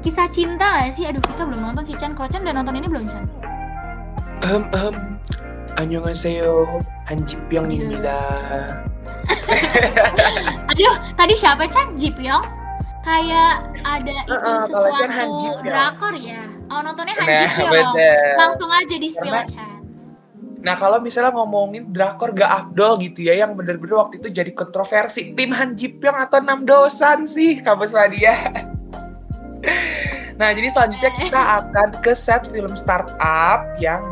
kisah 0.00 0.32
cinta 0.32 0.80
gak 0.80 0.96
sih? 0.96 1.04
Aduh, 1.04 1.20
Vika 1.20 1.44
belum 1.44 1.60
nonton 1.60 1.84
sih 1.84 1.94
Chan. 2.00 2.16
Kalau 2.16 2.28
Chan 2.32 2.40
udah 2.40 2.56
nonton 2.56 2.72
ini 2.72 2.88
belum 2.88 3.04
Chan? 3.04 3.49
Um, 4.45 4.63
um, 4.73 4.95
안녕하세요. 5.75 6.79
한지병입니다. 7.05 8.09
Aduh, 10.69 10.93
tadi 11.13 11.33
siapa 11.33 11.65
Chan? 11.67 11.97
Jipyong? 11.97 12.45
Kayak 13.01 13.69
ada 13.85 14.09
itu 14.25 14.33
Uh-uh, 14.33 14.41
kalau 14.41 14.65
sesuatu 14.65 14.97
Chan 14.97 15.11
Han 15.11 15.29
Jipyong. 15.31 15.61
drakor 15.63 16.13
ya. 16.17 16.41
Oh, 16.67 16.81
nontonnya 16.81 17.13
Han 17.15 17.25
Nah, 17.25 17.41
Jipyong. 17.45 17.71
bener. 17.93 18.19
Langsung 18.37 18.69
aja 18.69 18.95
di 18.95 19.09
spill 19.09 19.29
Karena- 19.31 19.49
Chan. 19.49 19.73
Nah 20.65 20.73
kalau 20.73 20.97
misalnya 20.97 21.29
ngomongin 21.31 21.93
drakor 21.93 22.33
gak 22.33 22.49
afdol 22.49 22.97
gitu 22.97 23.21
ya 23.21 23.37
yang 23.37 23.53
bener-bener 23.53 24.01
waktu 24.01 24.17
itu 24.17 24.33
jadi 24.33 24.49
kontroversi 24.49 25.37
tim 25.37 25.53
Han 25.53 25.77
Ji 25.77 25.93
Pyong 25.93 26.17
atau 26.17 26.41
Nam 26.41 26.65
Dosan 26.65 27.29
sih 27.29 27.61
kamu 27.61 27.85
Sadia. 27.85 28.33
Nah 30.40 30.56
jadi 30.56 30.72
selanjutnya 30.72 31.12
kita 31.12 31.42
akan 31.60 32.00
ke 32.00 32.16
set 32.16 32.48
film 32.48 32.72
startup 32.72 33.76
yang 33.76 34.08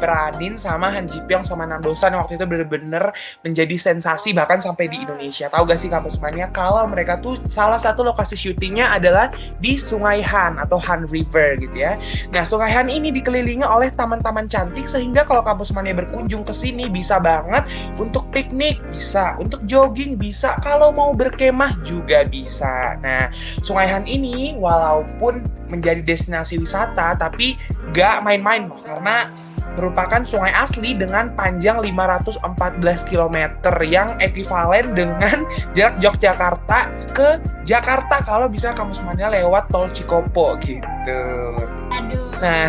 diperanin 0.00 0.56
sama 0.56 0.88
Han 0.88 1.12
Ji 1.12 1.20
Pyong 1.28 1.44
sama 1.44 1.68
Nam 1.68 1.84
Dosan 1.84 2.16
yang 2.16 2.24
waktu 2.24 2.40
itu 2.40 2.48
bener-bener 2.48 3.12
menjadi 3.44 3.76
sensasi 3.76 4.32
bahkan 4.32 4.56
sampai 4.56 4.88
di 4.88 5.04
Indonesia. 5.04 5.52
Tahu 5.52 5.68
gak 5.68 5.76
sih 5.76 5.92
kamu 5.92 6.08
semuanya 6.08 6.48
kalau 6.56 6.88
mereka 6.88 7.20
tuh 7.20 7.36
salah 7.44 7.76
satu 7.76 8.00
lokasi 8.00 8.32
syutingnya 8.32 8.88
adalah 8.96 9.28
di 9.60 9.76
Sungai 9.76 10.24
Han 10.24 10.56
atau 10.56 10.80
Han 10.80 11.04
River 11.12 11.60
gitu 11.60 11.76
ya. 11.76 12.00
Nah, 12.32 12.48
Sungai 12.48 12.72
Han 12.72 12.88
ini 12.88 13.12
dikelilingi 13.12 13.60
oleh 13.60 13.92
taman-taman 13.92 14.48
cantik 14.48 14.88
sehingga 14.88 15.28
kalau 15.28 15.44
kampus 15.44 15.68
mania 15.76 15.92
berkunjung 15.92 16.48
ke 16.48 16.56
sini 16.56 16.88
bisa 16.88 17.20
banget 17.20 17.68
untuk 18.00 18.24
piknik, 18.32 18.80
bisa 18.88 19.36
untuk 19.36 19.60
jogging, 19.68 20.16
bisa 20.16 20.56
kalau 20.64 20.96
mau 20.96 21.12
berkemah 21.12 21.76
juga 21.84 22.24
bisa. 22.24 22.96
Nah, 23.04 23.28
Sungai 23.60 23.84
Han 23.84 24.08
ini 24.08 24.56
walaupun 24.56 25.44
menjadi 25.68 26.00
destinasi 26.00 26.56
wisata 26.56 27.20
tapi 27.20 27.60
gak 27.92 28.24
main-main 28.24 28.66
loh 28.66 28.80
karena 28.80 29.28
merupakan 29.80 30.20
sungai 30.20 30.52
asli 30.52 30.92
dengan 30.92 31.32
panjang 31.32 31.80
514 31.80 32.44
km 33.08 33.36
yang 33.80 34.12
ekivalen 34.20 34.92
dengan 34.92 35.48
jarak 35.76 35.96
Yogyakarta 36.04 36.92
ke 37.16 37.40
Jakarta 37.64 38.20
kalau 38.20 38.52
bisa 38.52 38.76
kamu 38.76 38.92
semuanya 38.92 39.32
lewat 39.32 39.72
tol 39.72 39.88
Cikopo 39.88 40.60
gitu. 40.60 41.24
Aduh. 41.96 42.28
Nah. 42.44 42.68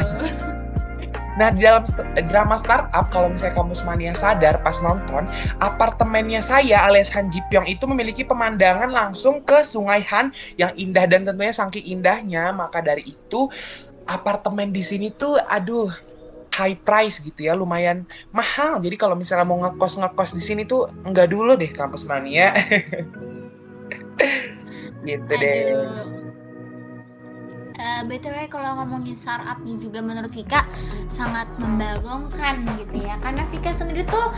Nah, 1.39 1.48
di 1.48 1.63
dalam 1.63 1.88
st- 1.88 2.27
drama 2.27 2.60
startup, 2.60 3.08
kalau 3.08 3.32
misalnya 3.32 3.56
kamu 3.56 3.72
mania 3.88 4.12
sadar 4.12 4.60
pas 4.60 4.84
nonton, 4.84 5.24
apartemennya 5.63 6.44
saya 6.44 6.84
alias 6.84 7.08
Han 7.15 7.32
Ji 7.32 7.39
Pyong 7.48 7.72
itu 7.72 7.88
memiliki 7.88 8.27
pemandangan 8.27 8.91
langsung 8.91 9.39
ke 9.48 9.63
Sungai 9.63 10.03
Han 10.12 10.36
yang 10.60 10.75
indah 10.75 11.08
dan 11.08 11.24
tentunya 11.24 11.56
saking 11.56 11.88
indahnya, 11.88 12.51
maka 12.51 12.84
dari 12.84 13.15
itu 13.15 13.48
apartemen 14.12 14.75
di 14.75 14.84
sini 14.84 15.08
tuh 15.15 15.39
aduh 15.48 15.88
high 16.51 16.77
price 16.77 17.24
gitu 17.24 17.48
ya, 17.48 17.55
lumayan 17.55 18.03
mahal. 18.36 18.79
Jadi 18.84 18.96
kalau 19.00 19.15
misalnya 19.15 19.48
mau 19.48 19.60
ngekos 19.63 19.98
ngekos 20.00 20.31
di 20.36 20.43
sini 20.43 20.63
tuh 20.67 20.91
enggak 21.08 21.31
dulu 21.31 21.55
deh 21.55 21.72
kampus 21.72 22.03
mania. 22.05 22.51
gitu 25.08 25.34
deh. 25.34 25.58
Uh, 27.81 28.05
btw 28.05 28.45
kalau 28.45 28.77
ngomongin 28.77 29.17
startup 29.17 29.57
nih 29.65 29.73
juga 29.81 30.05
menurut 30.05 30.29
Vika 30.29 30.69
sangat 31.09 31.50
membagongkan 31.57 32.61
gitu 32.77 33.01
ya. 33.01 33.17
Karena 33.17 33.41
Vika 33.50 33.73
sendiri 33.73 34.05
tuh 34.05 34.29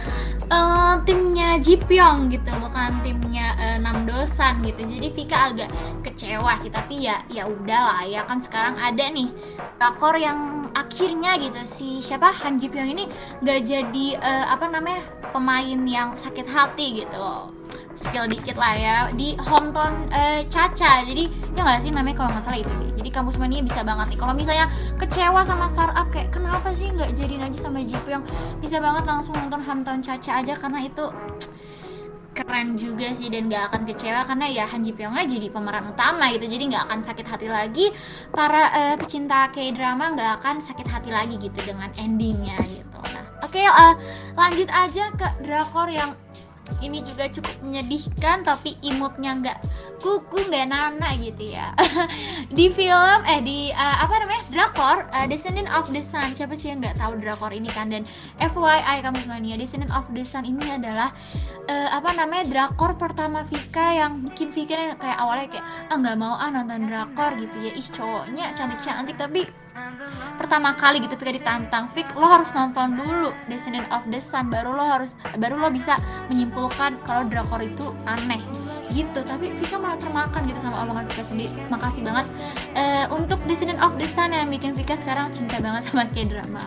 uh, 0.48 0.96
timnya 1.04 1.60
Jipyong 1.60 2.32
gitu 2.32 2.48
bukan 2.64 2.96
timnya 3.04 3.52
uh, 3.60 3.78
Nam 3.84 4.08
Dosan 4.08 4.64
gitu. 4.64 4.88
Jadi 4.88 5.08
Vika 5.12 5.52
agak 5.52 5.68
kecewa 6.08 6.56
sih 6.56 6.72
tapi 6.72 7.04
ya 7.04 7.20
ya 7.28 7.44
udahlah 7.44 8.08
ya. 8.08 8.24
Kan 8.24 8.40
sekarang 8.40 8.80
ada 8.80 9.12
nih 9.12 9.28
rakor 9.76 10.16
yang 10.16 10.72
akhirnya 10.72 11.36
gitu 11.36 11.60
si 11.68 12.00
siapa? 12.00 12.32
Han 12.32 12.64
Jipyong 12.64 12.96
ini 12.96 13.12
gak 13.44 13.68
jadi 13.68 14.08
uh, 14.24 14.56
apa 14.56 14.72
namanya 14.72 15.04
pemain 15.36 15.80
yang 15.84 16.16
sakit 16.16 16.48
hati 16.48 17.04
gitu 17.04 17.20
loh 17.20 17.52
skill 17.94 18.26
dikit 18.26 18.58
lah 18.58 18.74
ya 18.74 18.98
di 19.14 19.38
hometown 19.38 20.10
uh, 20.10 20.42
Caca. 20.50 21.06
Jadi 21.06 21.30
ya 21.54 21.62
nggak 21.62 21.80
sih 21.82 21.92
namanya 21.94 22.26
kalau 22.26 22.30
nggak 22.34 22.44
salah 22.44 22.60
itu 22.60 22.74
deh 22.74 22.92
jadi 22.98 23.10
kampus 23.20 23.36
mania 23.36 23.62
bisa 23.62 23.84
banget 23.84 24.16
nih. 24.16 24.20
Kalau 24.20 24.34
misalnya 24.34 24.66
kecewa 24.98 25.42
sama 25.44 25.68
startup 25.68 26.08
kayak 26.10 26.32
kenapa 26.32 26.72
sih 26.72 26.88
nggak 26.90 27.12
jadi 27.14 27.36
aja 27.44 27.58
sama 27.70 27.84
Jipu 27.84 28.10
yang 28.10 28.24
bisa 28.64 28.80
banget 28.80 29.04
langsung 29.04 29.36
nonton 29.36 29.62
hometown 29.62 30.00
Caca 30.00 30.40
aja? 30.40 30.54
Karena 30.56 30.80
itu 30.88 31.06
keren 32.34 32.74
juga 32.82 33.14
sih 33.14 33.30
dan 33.30 33.46
gak 33.46 33.70
akan 33.70 33.86
kecewa 33.86 34.26
karena 34.26 34.50
ya 34.50 34.66
Han 34.66 34.82
Ji 34.82 34.90
Pyong 34.98 35.14
jadi 35.14 35.54
pemeran 35.54 35.86
utama 35.94 36.34
gitu. 36.34 36.50
Jadi 36.50 36.74
nggak 36.74 36.90
akan 36.90 37.00
sakit 37.06 37.26
hati 37.30 37.46
lagi. 37.46 37.94
Para 38.34 38.74
uh, 38.74 38.96
pecinta 38.98 39.54
K 39.54 39.70
drama 39.70 40.18
nggak 40.18 40.42
akan 40.42 40.58
sakit 40.58 40.88
hati 40.90 41.14
lagi 41.14 41.38
gitu 41.38 41.62
dengan 41.62 41.94
endingnya 41.94 42.58
gitu. 42.66 43.00
Nah 43.14 43.38
oke 43.46 43.54
okay, 43.54 43.70
uh, 43.70 43.94
lanjut 44.34 44.66
aja 44.74 45.14
ke 45.14 45.28
drakor 45.46 45.86
yang 45.92 46.18
ini 46.80 47.04
juga 47.04 47.28
cukup 47.28 47.56
menyedihkan 47.64 48.44
tapi 48.48 48.80
imutnya 48.80 49.32
nggak 49.40 49.58
kuku 50.04 50.52
nggak 50.52 50.68
nana 50.68 51.16
gitu 51.16 51.56
ya. 51.56 51.72
Di 52.58 52.68
film 52.76 53.20
eh 53.24 53.40
di 53.40 53.72
uh, 53.72 53.98
apa 54.04 54.20
namanya 54.20 54.44
drakor 54.52 55.08
uh, 55.16 55.26
Descendant 55.32 55.72
of 55.72 55.88
the 55.96 56.04
Sun. 56.04 56.36
Siapa 56.36 56.60
sih 56.60 56.76
yang 56.76 56.84
nggak 56.84 57.00
tahu 57.00 57.24
drakor 57.24 57.56
ini 57.56 57.72
kan? 57.72 57.88
Dan 57.88 58.04
FYI 58.36 59.00
kamu 59.00 59.24
semuanya 59.24 59.56
Descendant 59.56 59.96
of 59.96 60.04
the 60.12 60.28
Sun 60.28 60.44
ini 60.44 60.76
adalah 60.76 61.16
uh, 61.72 61.90
apa 61.96 62.12
namanya 62.20 62.44
drakor 62.52 63.00
pertama 63.00 63.48
Vika 63.48 63.96
yang 63.96 64.28
bikin 64.28 64.52
Vika 64.52 65.00
kayak 65.00 65.18
awalnya 65.24 65.48
kayak 65.48 65.66
ah 65.88 65.96
nggak 65.96 66.18
mau 66.20 66.36
ah 66.36 66.52
nonton 66.52 66.92
drakor 66.92 67.40
gitu 67.40 67.58
ya. 67.64 67.72
Ih 67.72 67.88
cowoknya 67.88 68.46
cantik 68.60 68.84
cantik 68.84 69.16
tapi 69.16 69.48
pertama 70.38 70.76
kali 70.76 71.00
gitu 71.00 71.16
Vika 71.16 71.32
ditantang. 71.32 71.88
Vik 71.96 72.12
lo 72.20 72.28
harus 72.28 72.52
nonton 72.52 73.00
dulu 73.00 73.32
Descendant 73.48 73.88
of 73.96 74.04
the 74.12 74.20
Sun 74.20 74.52
baru 74.52 74.76
lo 74.76 74.84
harus 74.84 75.16
baru 75.40 75.56
lo 75.56 75.72
bisa 75.72 75.96
menyimpulkan 76.28 77.00
kalau 77.08 77.24
drakor 77.24 77.64
itu 77.64 77.96
aneh 78.04 78.44
gitu. 78.94 79.26
Tapi 79.26 79.50
Vika 79.58 79.82
malah 79.82 79.93
termakan 80.00 80.42
gitu 80.50 80.60
sama 80.62 80.82
omongan 80.84 81.06
Vika 81.10 81.24
sendiri. 81.26 81.54
Makasih 81.70 82.02
banget. 82.06 82.26
Uh, 82.74 83.06
untuk 83.14 83.40
Descendant 83.46 83.82
of 83.82 83.96
the 83.98 84.08
Sun 84.10 84.34
yang 84.34 84.50
bikin 84.50 84.74
Vika 84.74 84.98
sekarang 84.98 85.30
cinta 85.34 85.58
banget 85.60 85.88
sama 85.90 86.10
K-drama. 86.12 86.64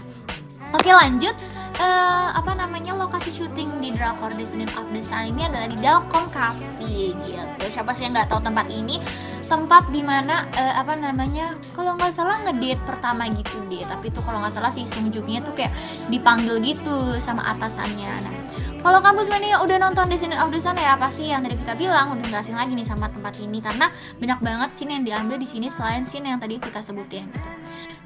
Oke 0.74 0.90
lanjut. 0.90 1.34
Uh, 1.76 2.32
apa 2.32 2.56
namanya 2.56 2.96
lokasi 2.96 3.28
syuting 3.36 3.68
di 3.84 3.92
drakor 3.92 4.32
Descendant 4.34 4.72
of 4.80 4.88
the 4.90 5.04
Sun 5.04 5.36
ini 5.36 5.44
adalah 5.44 5.68
di 5.68 5.76
Dalcom 5.78 6.26
Cafe 6.32 7.12
gitu. 7.20 7.64
Siapa 7.68 7.92
sih 7.92 8.08
yang 8.08 8.16
nggak 8.16 8.28
tahu 8.32 8.40
tempat 8.42 8.66
ini? 8.72 8.98
tempat 9.46 9.88
di 9.94 10.02
mana 10.02 10.46
uh, 10.58 10.74
apa 10.82 10.98
namanya 10.98 11.54
kalau 11.72 11.94
nggak 11.94 12.10
salah 12.10 12.42
ngedate 12.42 12.82
pertama 12.82 13.30
gitu 13.30 13.62
deh. 13.70 13.86
Tapi 13.86 14.10
itu 14.10 14.20
kalau 14.22 14.42
nggak 14.42 14.54
salah 14.58 14.74
si 14.74 14.84
Sungjuknya 14.90 15.42
tuh 15.46 15.54
kayak 15.54 15.72
dipanggil 16.10 16.58
gitu 16.60 17.14
sama 17.22 17.46
atasannya. 17.54 18.10
Nah 18.26 18.34
kalau 18.86 19.02
kamu 19.02 19.26
sebenarnya 19.26 19.58
udah 19.66 19.76
nonton 19.82 20.06
Descendant 20.06 20.38
of 20.46 20.54
the 20.54 20.62
Sun 20.62 20.78
ya 20.78 20.94
pasti 20.94 21.34
yang 21.34 21.42
tadi 21.42 21.58
Vika 21.58 21.74
bilang 21.74 22.14
udah 22.14 22.22
nggak 22.22 22.46
asing 22.46 22.54
lagi 22.54 22.70
nih 22.70 22.86
sama 22.86 23.10
tempat 23.10 23.34
ini 23.42 23.58
karena 23.58 23.90
banyak 24.22 24.38
banget 24.38 24.70
scene 24.78 24.94
yang 24.94 25.02
diambil 25.02 25.42
di 25.42 25.48
sini 25.50 25.66
selain 25.66 26.06
scene 26.06 26.30
yang 26.30 26.38
tadi 26.38 26.62
Vika 26.62 26.78
sebutin 26.86 27.26
gitu 27.26 27.50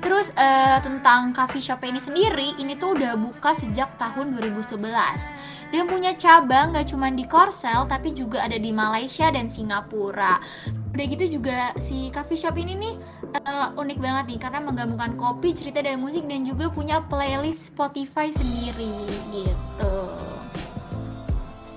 Terus 0.01 0.33
uh, 0.33 0.81
tentang 0.81 1.37
coffee 1.37 1.61
shop 1.61 1.85
ini 1.85 2.01
sendiri, 2.01 2.57
ini 2.57 2.73
tuh 2.81 2.97
udah 2.97 3.21
buka 3.21 3.53
sejak 3.53 4.01
tahun 4.01 4.33
2011 4.33 4.81
dan 5.69 5.83
punya 5.85 6.17
cabang 6.17 6.73
gak 6.73 6.89
cuma 6.89 7.13
di 7.13 7.29
Korsel 7.29 7.85
tapi 7.85 8.17
juga 8.17 8.49
ada 8.49 8.57
di 8.57 8.73
Malaysia 8.73 9.29
dan 9.29 9.53
Singapura. 9.53 10.41
Udah 10.97 11.05
gitu 11.05 11.37
juga 11.37 11.77
si 11.85 12.09
coffee 12.17 12.41
shop 12.41 12.57
ini 12.57 12.73
nih 12.81 12.95
uh, 13.45 13.77
unik 13.77 14.01
banget 14.01 14.25
nih 14.33 14.41
karena 14.41 14.65
menggabungkan 14.65 15.21
kopi, 15.21 15.53
cerita 15.53 15.85
dan 15.85 16.01
musik 16.01 16.25
dan 16.25 16.49
juga 16.49 16.73
punya 16.73 17.05
playlist 17.05 17.69
Spotify 17.69 18.33
sendiri 18.33 18.97
gitu. 19.37 20.40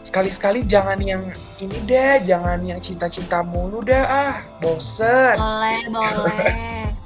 Sekali-sekali 0.03 0.67
jangan 0.67 0.99
yang 0.99 1.31
ini 1.63 1.79
deh, 1.87 2.19
jangan 2.27 2.59
yang 2.67 2.83
cinta-cinta 2.83 3.39
mulu 3.41 3.79
deh 3.81 4.03
ah, 4.03 4.43
bosen. 4.59 5.39
Boleh, 5.39 5.79
boleh. 5.89 6.55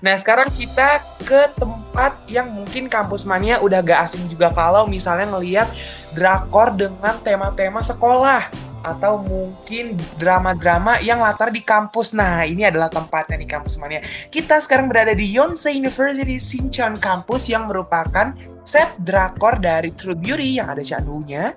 Nah, 0.00 0.16
sekarang 0.16 0.48
kita 0.56 1.04
ke 1.28 1.52
tempat 1.60 2.16
yang 2.24 2.48
mungkin 2.56 2.88
kampus 2.88 3.28
mania 3.28 3.60
udah 3.60 3.84
gak 3.84 4.08
asing 4.08 4.24
juga 4.32 4.48
kalau 4.48 4.88
misalnya 4.88 5.28
ngelihat 5.28 5.68
drakor 6.16 6.72
dengan 6.72 7.20
tema-tema 7.20 7.84
sekolah 7.84 8.48
atau 8.80 9.20
mungkin 9.20 10.00
drama-drama 10.16 10.96
yang 11.04 11.20
latar 11.20 11.52
di 11.52 11.60
kampus. 11.60 12.16
Nah, 12.16 12.48
ini 12.48 12.64
adalah 12.64 12.88
tempatnya 12.88 13.36
di 13.36 13.44
kampus 13.44 13.76
mania. 13.76 14.00
Kita 14.32 14.56
sekarang 14.56 14.88
berada 14.88 15.12
di 15.12 15.28
Yonsei 15.28 15.76
University 15.76 16.40
Sinchon 16.40 16.96
Campus 16.96 17.52
yang 17.52 17.68
merupakan 17.68 18.32
set 18.64 18.88
drakor 19.04 19.60
dari 19.60 19.92
True 19.92 20.16
Beauty 20.16 20.56
yang 20.56 20.72
ada 20.72 20.80
candunya, 20.80 21.52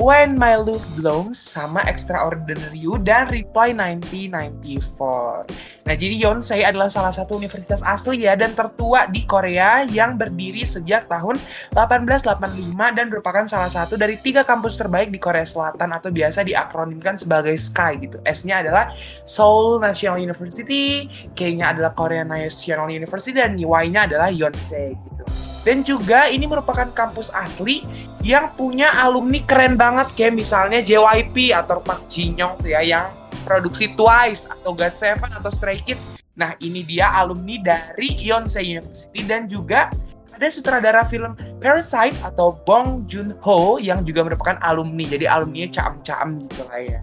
When 0.00 0.40
My 0.40 0.56
Love 0.56 0.88
Blooms 0.96 1.36
sama 1.36 1.84
Extraordinary 1.84 2.80
You 2.80 2.96
dan 2.96 3.28
Reply 3.28 3.76
1994. 3.76 5.52
Nah, 5.84 5.94
jadi 5.98 6.16
Yonsei 6.16 6.64
adalah 6.64 6.88
salah 6.88 7.12
satu 7.12 7.36
universitas 7.36 7.84
asli 7.84 8.24
ya 8.24 8.32
dan 8.32 8.56
tertua 8.56 9.04
di 9.12 9.28
Korea 9.28 9.84
yang 9.84 10.16
berdiri 10.16 10.64
sejak 10.64 11.12
tahun 11.12 11.36
1885 11.76 12.96
dan 12.96 13.06
merupakan 13.12 13.44
salah 13.44 13.68
satu 13.68 14.00
dari 14.00 14.16
tiga 14.16 14.48
kampus 14.48 14.80
terbaik 14.80 15.12
di 15.12 15.20
Korea 15.20 15.44
Selatan 15.44 15.92
atau 15.92 16.08
biasa 16.08 16.40
diakronimkan 16.48 17.20
sebagai 17.20 17.52
SKY 17.52 17.92
gitu. 18.08 18.16
S-nya 18.24 18.64
adalah 18.64 18.96
Seoul 19.28 19.76
National 19.84 20.16
University, 20.16 21.04
K-nya 21.36 21.76
adalah 21.76 21.92
Korea 21.92 22.24
National 22.24 22.88
University 22.88 23.36
dan 23.36 23.60
Y-nya 23.60 24.08
adalah 24.08 24.32
Yonsei 24.32 24.96
gitu. 24.96 25.51
Dan 25.62 25.86
juga 25.86 26.26
ini 26.26 26.46
merupakan 26.46 26.90
kampus 26.90 27.30
asli 27.34 27.86
yang 28.22 28.50
punya 28.54 28.90
alumni 28.98 29.38
keren 29.46 29.78
banget 29.78 30.10
kayak 30.18 30.34
misalnya 30.34 30.82
JYP 30.82 31.54
atau 31.54 31.78
Park 31.82 32.10
Ji 32.10 32.34
Young 32.34 32.58
ya 32.66 32.82
yang 32.82 33.14
produksi 33.46 33.94
Twice 33.94 34.50
atau 34.50 34.74
God 34.74 34.94
Seven 34.94 35.30
atau 35.30 35.50
Stray 35.50 35.78
Kids. 35.78 36.18
Nah 36.34 36.58
ini 36.64 36.82
dia 36.82 37.12
alumni 37.12 37.60
dari 37.60 38.14
Yonsei 38.18 38.74
University 38.74 39.22
dan 39.26 39.46
juga 39.46 39.90
ada 40.32 40.48
sutradara 40.48 41.04
film 41.06 41.36
Parasite 41.60 42.16
atau 42.24 42.58
Bong 42.66 43.06
Joon 43.06 43.36
Ho 43.44 43.76
yang 43.78 44.02
juga 44.02 44.26
merupakan 44.26 44.58
alumni. 44.64 45.04
Jadi 45.06 45.28
alumninya 45.28 45.70
cam-cam 45.70 46.42
gitu 46.48 46.66
lah 46.66 46.80
ya. 46.82 47.00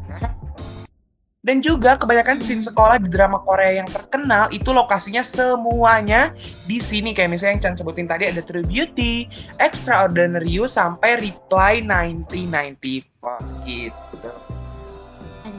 Dan 1.40 1.64
juga 1.64 1.96
kebanyakan 1.96 2.44
scene 2.44 2.60
sekolah 2.60 3.00
di 3.00 3.08
drama 3.08 3.40
Korea 3.40 3.80
yang 3.80 3.88
terkenal 3.88 4.52
itu 4.52 4.76
lokasinya 4.76 5.24
semuanya 5.24 6.36
di 6.68 6.84
sini 6.84 7.16
kayak 7.16 7.32
misalnya 7.32 7.54
yang 7.56 7.64
Chan 7.64 7.76
sebutin 7.80 8.12
tadi 8.12 8.28
ada 8.28 8.44
True 8.44 8.68
Beauty, 8.68 9.24
Extraordinary 9.56 10.52
You 10.52 10.68
sampai 10.68 11.16
Reply 11.16 11.80
1994 11.80 13.64
gitu. 13.64 14.09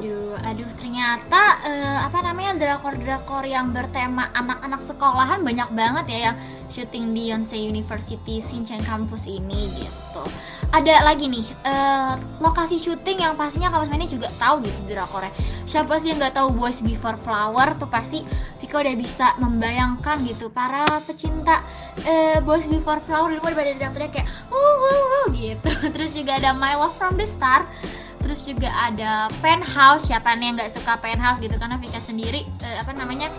Aduh, 0.00 0.32
aduh 0.40 0.70
ternyata 0.80 1.60
uh, 1.60 2.08
apa 2.08 2.24
namanya 2.24 2.56
drakor-drakor 2.56 3.44
yang 3.44 3.68
bertema 3.68 4.32
anak-anak 4.32 4.80
sekolahan 4.80 5.44
banyak 5.44 5.68
banget 5.76 6.04
ya 6.08 6.18
yang 6.32 6.36
syuting 6.72 7.12
di 7.12 7.28
Yonsei 7.28 7.68
University 7.68 8.40
Shinchan 8.40 8.80
Campus 8.80 9.28
ini 9.28 9.68
gitu. 9.76 10.24
Ada 10.72 11.04
lagi 11.04 11.28
nih 11.28 11.44
uh, 11.68 12.16
lokasi 12.40 12.80
syuting 12.80 13.20
yang 13.20 13.36
pastinya 13.36 13.68
kamu 13.68 13.92
semuanya 13.92 14.08
juga 14.08 14.32
tahu 14.40 14.64
gitu 14.64 14.80
drakornya. 14.88 15.36
Siapa 15.68 16.00
sih 16.00 16.16
yang 16.16 16.18
nggak 16.24 16.32
tahu 16.32 16.48
Boys 16.56 16.80
Before 16.80 17.20
Flower 17.20 17.76
tuh 17.76 17.92
pasti 17.92 18.24
Vika 18.56 18.80
udah 18.80 18.96
bisa 18.96 19.36
membayangkan 19.36 20.16
gitu 20.24 20.48
para 20.48 20.88
pecinta 21.04 21.60
uh, 22.08 22.40
Boys 22.40 22.64
Before 22.64 23.04
Flower 23.04 23.36
dulu 23.36 23.52
pada 23.52 23.76
draktornya 23.76 24.08
kayak 24.16 24.28
wuh 24.48 24.74
wuh 24.80 25.00
wuh 25.12 25.26
gitu. 25.36 25.68
Terus 25.92 26.16
juga 26.16 26.40
ada 26.40 26.56
My 26.56 26.72
Love 26.72 26.96
from 26.96 27.20
the 27.20 27.28
Star 27.28 27.68
terus 28.20 28.44
juga 28.44 28.70
ada 28.70 29.26
Penthouse 29.40 30.06
siapa 30.06 30.36
nih 30.36 30.52
yang 30.52 30.56
nggak 30.60 30.72
suka 30.72 31.00
Penthouse 31.00 31.40
gitu 31.40 31.56
karena 31.56 31.80
Vika 31.80 31.98
sendiri 31.98 32.46
uh, 32.62 32.76
apa 32.84 32.92
namanya 32.94 33.32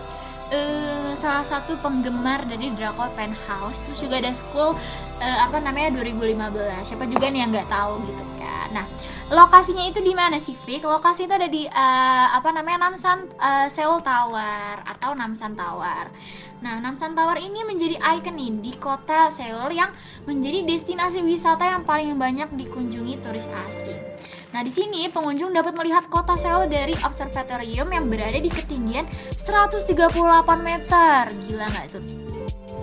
uh, 0.52 1.12
salah 1.16 1.46
satu 1.48 1.80
penggemar 1.80 2.44
dari 2.46 2.74
drakor 2.76 3.10
Penthouse. 3.16 3.82
Terus 3.88 4.00
juga 4.04 4.20
ada 4.20 4.34
School 4.36 4.76
uh, 5.22 5.38
apa 5.42 5.58
namanya 5.64 5.96
2015 5.96 6.86
siapa 6.88 7.06
juga 7.08 7.32
nih 7.32 7.40
yang 7.46 7.50
nggak 7.56 7.70
tahu 7.72 8.04
gitu 8.10 8.24
kan. 8.38 8.68
Nah 8.76 8.86
lokasinya 9.32 9.88
itu 9.88 10.04
di 10.04 10.12
mana 10.12 10.38
sih 10.38 10.54
Vic 10.68 10.84
lokasi 10.84 11.26
itu 11.26 11.34
ada 11.34 11.48
di 11.48 11.64
uh, 11.66 12.28
apa 12.36 12.52
namanya 12.52 12.90
Namsan 12.90 13.32
uh, 13.40 13.68
Seoul 13.72 14.04
Tower 14.04 14.84
atau 14.84 15.16
Namsan 15.16 15.56
Tower. 15.56 16.12
Nah, 16.62 16.78
Namsan 16.78 17.18
Tower 17.18 17.42
ini 17.42 17.66
menjadi 17.66 17.98
ikon 17.98 18.38
nih 18.38 18.50
di 18.62 18.74
kota 18.78 19.34
Seoul 19.34 19.74
yang 19.74 19.90
menjadi 20.30 20.62
destinasi 20.62 21.26
wisata 21.26 21.66
yang 21.66 21.82
paling 21.82 22.14
banyak 22.22 22.54
dikunjungi 22.54 23.18
turis 23.26 23.50
asing. 23.66 23.98
Nah, 24.52 24.62
di 24.68 24.72
sini 24.72 25.08
pengunjung 25.08 25.56
dapat 25.56 25.72
melihat 25.80 26.12
kota 26.12 26.36
Seoul 26.36 26.68
dari 26.68 26.92
observatorium 27.00 27.88
yang 27.88 28.12
berada 28.12 28.36
di 28.36 28.52
ketinggian 28.52 29.08
138 29.40 29.96
meter. 30.60 31.32
Gila 31.48 31.66
nggak 31.72 31.86
itu? 31.88 32.00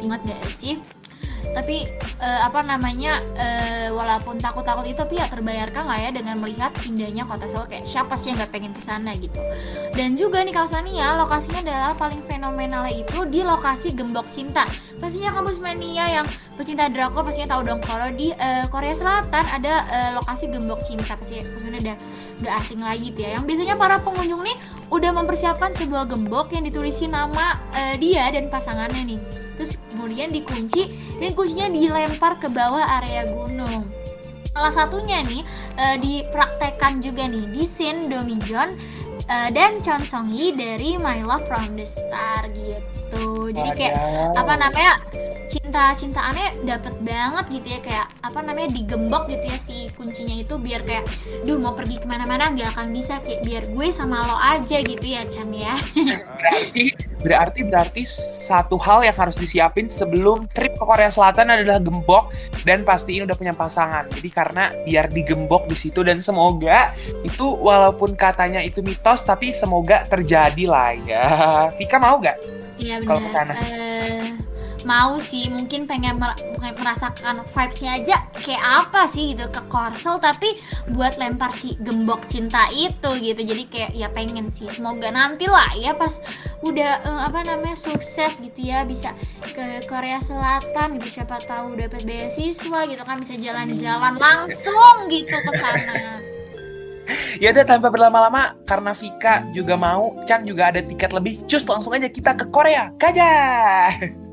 Ingat 0.00 0.20
nggak 0.24 0.42
sih? 0.56 0.80
tapi 1.58 1.88
uh, 2.20 2.40
apa 2.44 2.60
namanya 2.62 3.18
uh, 3.36 3.88
walaupun 3.96 4.36
takut-takut 4.38 4.84
itu 4.84 4.98
tapi 4.98 5.16
ya 5.16 5.26
terbayarkan 5.30 5.84
lah 5.88 5.98
ya 5.98 6.10
dengan 6.12 6.36
melihat 6.42 6.70
indahnya 6.84 7.24
kota 7.24 7.48
Seoul 7.48 7.66
kayak 7.70 7.88
siapa 7.88 8.14
sih 8.18 8.32
yang 8.32 8.38
nggak 8.42 8.52
pengen 8.52 8.72
ke 8.76 8.82
sana 8.82 9.10
gitu 9.16 9.40
dan 9.96 10.14
juga 10.18 10.44
nih 10.44 10.52
kampus 10.52 10.74
mania 10.74 11.16
lokasinya 11.16 11.60
adalah 11.64 11.92
paling 11.96 12.22
fenomenal 12.28 12.84
itu 12.90 13.24
di 13.26 13.40
lokasi 13.42 13.96
gembok 13.96 14.28
cinta 14.30 14.68
pastinya 14.98 15.30
kampus 15.30 15.62
mania 15.62 16.20
yang 16.20 16.26
pecinta 16.58 16.90
drakor 16.90 17.22
pastinya 17.22 17.54
tahu 17.54 17.62
dong 17.66 17.80
kalau 17.82 18.10
di 18.10 18.34
uh, 18.34 18.66
Korea 18.68 18.94
Selatan 18.94 19.44
ada 19.46 19.86
uh, 19.86 20.10
lokasi 20.18 20.50
gembok 20.50 20.82
cinta. 20.84 21.14
Pasti 21.14 21.42
maksudnya 21.42 21.80
udah 21.80 21.96
gak 22.42 22.54
asing 22.66 22.80
lagi 22.82 23.14
tuh 23.14 23.22
ya. 23.24 23.30
Yang 23.38 23.44
biasanya 23.46 23.74
para 23.78 23.96
pengunjung 24.02 24.42
nih 24.42 24.56
udah 24.90 25.10
mempersiapkan 25.14 25.70
sebuah 25.78 26.10
gembok 26.10 26.50
yang 26.52 26.66
ditulisi 26.66 27.06
nama 27.06 27.62
uh, 27.72 27.94
dia 27.96 28.26
dan 28.34 28.50
pasangannya 28.50 29.16
nih. 29.16 29.20
Terus 29.58 29.78
kemudian 29.90 30.30
dikunci 30.30 30.90
dan 31.18 31.30
kuncinya 31.34 31.66
dilempar 31.70 32.38
ke 32.38 32.50
bawah 32.50 32.82
area 33.02 33.26
gunung. 33.26 33.86
Salah 34.50 34.74
satunya 34.74 35.22
nih 35.22 35.42
uh, 35.78 35.96
dipraktekkan 36.02 36.98
juga 36.98 37.30
nih 37.30 37.46
di 37.54 37.62
scene 37.62 38.10
Domijon 38.10 38.74
uh, 39.28 39.48
dan 39.52 39.78
Chon 39.84 40.02
Song 40.08 40.28
Hee 40.32 40.56
dari 40.56 40.96
My 40.96 41.22
Love 41.22 41.44
from 41.46 41.76
the 41.76 41.86
Star 41.86 42.48
gitu. 42.52 43.52
Jadi 43.52 43.70
kayak 43.76 43.94
apa 44.34 44.52
namanya 44.56 45.00
cinta 45.68 45.92
cintaannya 46.00 46.64
dapet 46.64 46.96
banget 47.04 47.44
gitu 47.60 47.68
ya 47.76 47.80
kayak 47.84 48.06
apa 48.24 48.40
namanya 48.40 48.72
digembok 48.72 49.28
gitu 49.28 49.44
ya 49.52 49.58
si 49.60 49.92
kuncinya 50.00 50.40
itu 50.40 50.56
biar 50.56 50.80
kayak 50.80 51.04
duh 51.44 51.60
mau 51.60 51.76
pergi 51.76 52.00
ke 52.00 52.08
mana-mana 52.08 52.48
nggak 52.56 52.72
akan 52.72 52.88
bisa 52.96 53.20
kayak 53.20 53.44
biar 53.44 53.68
gue 53.68 53.86
sama 53.92 54.24
lo 54.24 54.32
aja 54.32 54.80
gitu 54.80 55.04
ya 55.04 55.28
Chan 55.28 55.52
ya 55.52 55.76
berarti 56.40 56.84
berarti 57.20 57.60
berarti 57.68 58.02
satu 58.48 58.80
hal 58.80 59.04
yang 59.04 59.12
harus 59.12 59.36
disiapin 59.36 59.92
sebelum 59.92 60.48
trip 60.56 60.72
ke 60.72 60.84
Korea 60.88 61.12
Selatan 61.12 61.52
adalah 61.52 61.84
gembok 61.84 62.32
dan 62.64 62.80
pastiin 62.88 63.28
udah 63.28 63.36
punya 63.36 63.52
pasangan 63.52 64.08
jadi 64.08 64.28
karena 64.32 64.72
biar 64.88 65.12
digembok 65.12 65.68
di 65.68 65.76
situ 65.76 66.00
dan 66.00 66.24
semoga 66.24 66.96
itu 67.28 67.44
walaupun 67.44 68.16
katanya 68.16 68.64
itu 68.64 68.80
mitos 68.80 69.20
tapi 69.20 69.52
semoga 69.52 70.08
terjadi 70.08 70.64
lah 70.64 70.96
ya 71.04 71.24
Vika 71.76 72.00
mau 72.00 72.16
gak? 72.24 72.40
Iya 72.78 73.02
benar. 73.02 73.08
Kalau 73.10 73.20
ke 73.26 73.30
sana. 73.30 73.52
Uh, 73.58 73.97
mau 74.88 75.20
sih 75.20 75.52
mungkin 75.52 75.84
pengen 75.84 76.16
merasakan 76.56 77.44
vibesnya 77.52 78.00
aja 78.00 78.16
kayak 78.40 78.64
apa 78.88 79.04
sih 79.12 79.36
gitu 79.36 79.44
ke 79.52 79.60
Korsel 79.68 80.16
tapi 80.16 80.56
buat 80.96 81.20
lempar 81.20 81.52
si 81.60 81.76
gembok 81.84 82.24
cinta 82.32 82.72
itu 82.72 83.10
gitu. 83.20 83.44
Jadi 83.44 83.68
kayak 83.68 83.92
ya 83.92 84.08
pengen 84.08 84.48
sih 84.48 84.64
semoga 84.72 85.12
nanti 85.12 85.44
lah 85.44 85.68
ya 85.76 85.92
pas 85.92 86.16
udah 86.64 87.04
uh, 87.04 87.20
apa 87.28 87.44
namanya 87.44 87.76
sukses 87.76 88.40
gitu 88.40 88.60
ya 88.64 88.88
bisa 88.88 89.12
ke 89.44 89.84
Korea 89.84 90.24
Selatan 90.24 90.96
gitu 90.96 91.20
siapa 91.20 91.36
tahu 91.44 91.76
dapat 91.76 92.08
beasiswa 92.08 92.80
gitu 92.88 93.02
kan 93.04 93.20
bisa 93.20 93.36
jalan-jalan 93.36 94.16
langsung 94.16 94.96
gitu 95.12 95.36
ke 95.36 95.52
sana. 95.60 96.16
Ya 97.40 97.56
udah 97.56 97.64
tanpa 97.64 97.88
berlama-lama 97.88 98.52
karena 98.68 98.92
Vika 98.92 99.40
juga 99.56 99.80
mau 99.80 100.12
Chan 100.28 100.44
juga 100.44 100.68
ada 100.68 100.84
tiket 100.84 101.16
lebih 101.16 101.40
cus 101.48 101.64
langsung 101.64 101.96
aja 101.96 102.04
kita 102.04 102.36
ke 102.36 102.44
Korea. 102.52 102.92
Kajah 103.00 103.96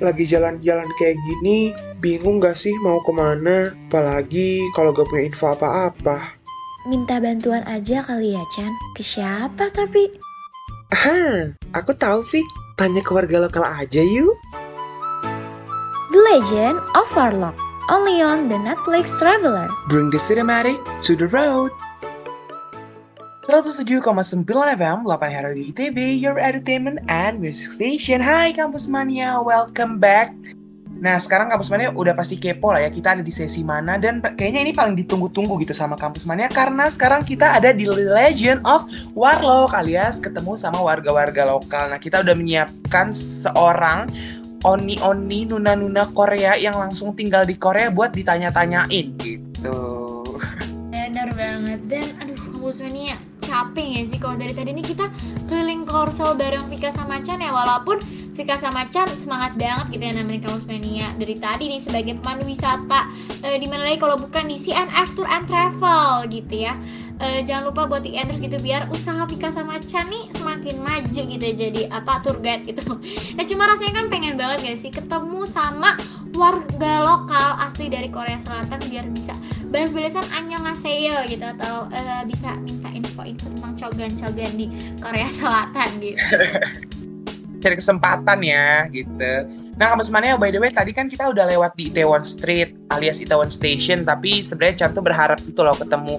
lagi 0.00 0.28
jalan-jalan 0.28 0.88
kayak 1.00 1.16
gini, 1.16 1.72
bingung 2.00 2.38
gak 2.38 2.58
sih 2.58 2.72
mau 2.84 3.00
ke 3.02 3.12
mana? 3.12 3.72
Apalagi 3.88 4.60
kalau 4.76 4.92
gak 4.92 5.08
punya 5.08 5.28
info 5.28 5.52
apa-apa. 5.52 6.36
Minta 6.86 7.18
bantuan 7.18 7.66
aja 7.66 8.04
kali 8.06 8.38
ya, 8.38 8.44
Chan. 8.54 8.70
Ke 8.94 9.02
siapa 9.02 9.72
tapi? 9.74 10.06
Aha, 10.94 11.50
aku 11.74 11.90
tahu, 11.98 12.22
Fik. 12.22 12.46
Tanya 12.76 13.00
ke 13.00 13.10
warga 13.10 13.40
lokal 13.40 13.64
aja 13.64 14.04
yuk. 14.04 14.36
The 16.12 16.20
Legend 16.20 16.78
of 16.94 17.08
Warlock, 17.16 17.56
only 17.88 18.20
on 18.20 18.52
the 18.52 18.60
Netflix 18.60 19.16
Traveler. 19.16 19.66
Bring 19.88 20.12
the 20.12 20.20
cinematic 20.20 20.78
to 21.02 21.16
the 21.16 21.26
road. 21.32 21.72
107,9 23.46 24.42
FM, 24.74 25.06
8 25.06 25.30
hari 25.30 25.52
di 25.54 25.62
ITB, 25.70 26.18
your 26.18 26.34
entertainment 26.34 26.98
and 27.06 27.38
music 27.38 27.70
station. 27.70 28.18
Hai 28.18 28.50
Kampus 28.50 28.90
Mania, 28.90 29.38
welcome 29.38 30.02
back. 30.02 30.34
Nah, 30.98 31.14
sekarang 31.22 31.54
Kampus 31.54 31.70
Mania 31.70 31.94
udah 31.94 32.10
pasti 32.10 32.34
kepo 32.34 32.74
lah 32.74 32.82
ya, 32.82 32.90
kita 32.90 33.14
ada 33.14 33.22
di 33.22 33.30
sesi 33.30 33.62
mana, 33.62 34.02
dan 34.02 34.18
kayaknya 34.18 34.66
ini 34.66 34.72
paling 34.74 34.98
ditunggu-tunggu 34.98 35.62
gitu 35.62 35.70
sama 35.70 35.94
Kampus 35.94 36.26
Mania, 36.26 36.50
karena 36.50 36.90
sekarang 36.90 37.22
kita 37.22 37.54
ada 37.54 37.70
di 37.70 37.86
Legend 37.86 38.66
of 38.66 38.82
Warlock, 39.14 39.78
alias 39.78 40.18
ketemu 40.18 40.58
sama 40.58 40.82
warga-warga 40.82 41.46
lokal. 41.46 41.94
Nah, 41.94 42.02
kita 42.02 42.26
udah 42.26 42.34
menyiapkan 42.34 43.14
seorang 43.14 44.10
oni-oni 44.66 45.46
nuna-nuna 45.46 46.10
Korea 46.18 46.58
yang 46.58 46.74
langsung 46.74 47.14
tinggal 47.14 47.46
di 47.46 47.54
Korea 47.54 47.94
buat 47.94 48.10
ditanya-tanyain 48.10 49.14
gitu. 49.22 49.78
Benar 50.90 51.30
banget, 51.38 51.80
dan 51.86 52.10
aduh 52.18 52.34
Kampus 52.34 52.82
Mania, 52.82 53.14
capek 53.56 53.88
ya 53.88 54.02
sih. 54.12 54.18
Kalau 54.20 54.36
dari 54.36 54.52
tadi 54.52 54.76
ini 54.76 54.84
kita 54.84 55.08
keliling 55.48 55.88
korsel 55.88 56.36
bareng 56.36 56.68
Vika 56.68 56.92
sama 56.92 57.24
Chan 57.24 57.40
ya. 57.40 57.48
Walaupun 57.48 57.96
Vika 58.36 58.60
sama 58.60 58.84
Chan 58.92 59.08
semangat 59.16 59.56
banget 59.56 59.96
gitu 59.96 60.04
ya 60.04 60.12
namanya 60.12 60.44
Kamus 60.44 60.68
Mania 60.68 61.08
dari 61.16 61.40
tadi 61.40 61.72
nih 61.72 61.80
sebagai 61.80 62.20
pemandu 62.20 62.44
wisata 62.44 63.08
e, 63.40 63.56
di 63.56 63.64
lagi 63.64 63.96
kalau 63.96 64.20
bukan 64.20 64.44
di 64.44 64.60
CNF 64.60 65.16
Tour 65.16 65.24
and 65.24 65.48
Travel 65.48 66.28
gitu 66.28 66.68
ya 66.68 66.76
e, 67.20 67.44
jangan 67.44 67.72
lupa 67.72 67.88
buat 67.88 68.02
di 68.04 68.16
endorse 68.16 68.42
gitu 68.42 68.56
biar 68.60 68.88
usaha 68.92 69.24
Vika 69.28 69.48
sama 69.52 69.80
Chan 69.82 70.08
nih 70.08 70.28
semakin 70.34 70.76
maju 70.80 71.22
gitu 71.26 71.46
jadi 71.46 71.82
apa 71.92 72.20
tour 72.20 72.38
guide 72.40 72.64
gitu 72.68 72.96
nah 73.36 73.44
cuma 73.44 73.68
rasanya 73.68 73.92
kan 74.02 74.06
pengen 74.12 74.34
banget 74.36 74.58
gak 74.64 74.78
sih 74.80 74.90
ketemu 74.92 75.44
sama 75.48 75.96
warga 76.36 76.94
lokal 77.00 77.48
asli 77.64 77.88
dari 77.88 78.12
Korea 78.12 78.36
Selatan 78.36 78.78
biar 78.92 79.08
bisa 79.08 79.32
balas-balasan 79.72 80.24
annyeonghaseyo 80.36 81.26
gitu 81.32 81.42
atau 81.42 81.88
uh, 81.88 82.22
bisa 82.28 82.54
minta 82.62 82.92
info-info 82.92 83.48
tentang 83.56 83.74
cogan-cogan 83.80 84.52
di 84.54 84.66
Korea 85.00 85.28
Selatan 85.40 85.90
gitu. 85.98 86.20
Cari 87.64 87.76
kesempatan 87.80 88.38
ya 88.44 88.86
gitu. 88.92 89.32
Nah, 89.76 89.92
kamu 89.92 90.08
semuanya 90.08 90.40
by 90.40 90.48
the 90.48 90.60
way 90.60 90.72
tadi 90.72 90.92
kan 90.92 91.08
kita 91.08 91.28
udah 91.28 91.48
lewat 91.48 91.76
di 91.76 91.92
Itaewon 91.92 92.24
Street 92.24 92.76
alias 92.92 93.20
Itaewon 93.20 93.52
Station 93.52 94.04
tapi 94.08 94.40
sebenarnya 94.40 94.86
Chan 94.86 94.96
tuh 94.96 95.04
berharap 95.04 95.40
itu 95.44 95.60
loh 95.60 95.76
ketemu 95.76 96.16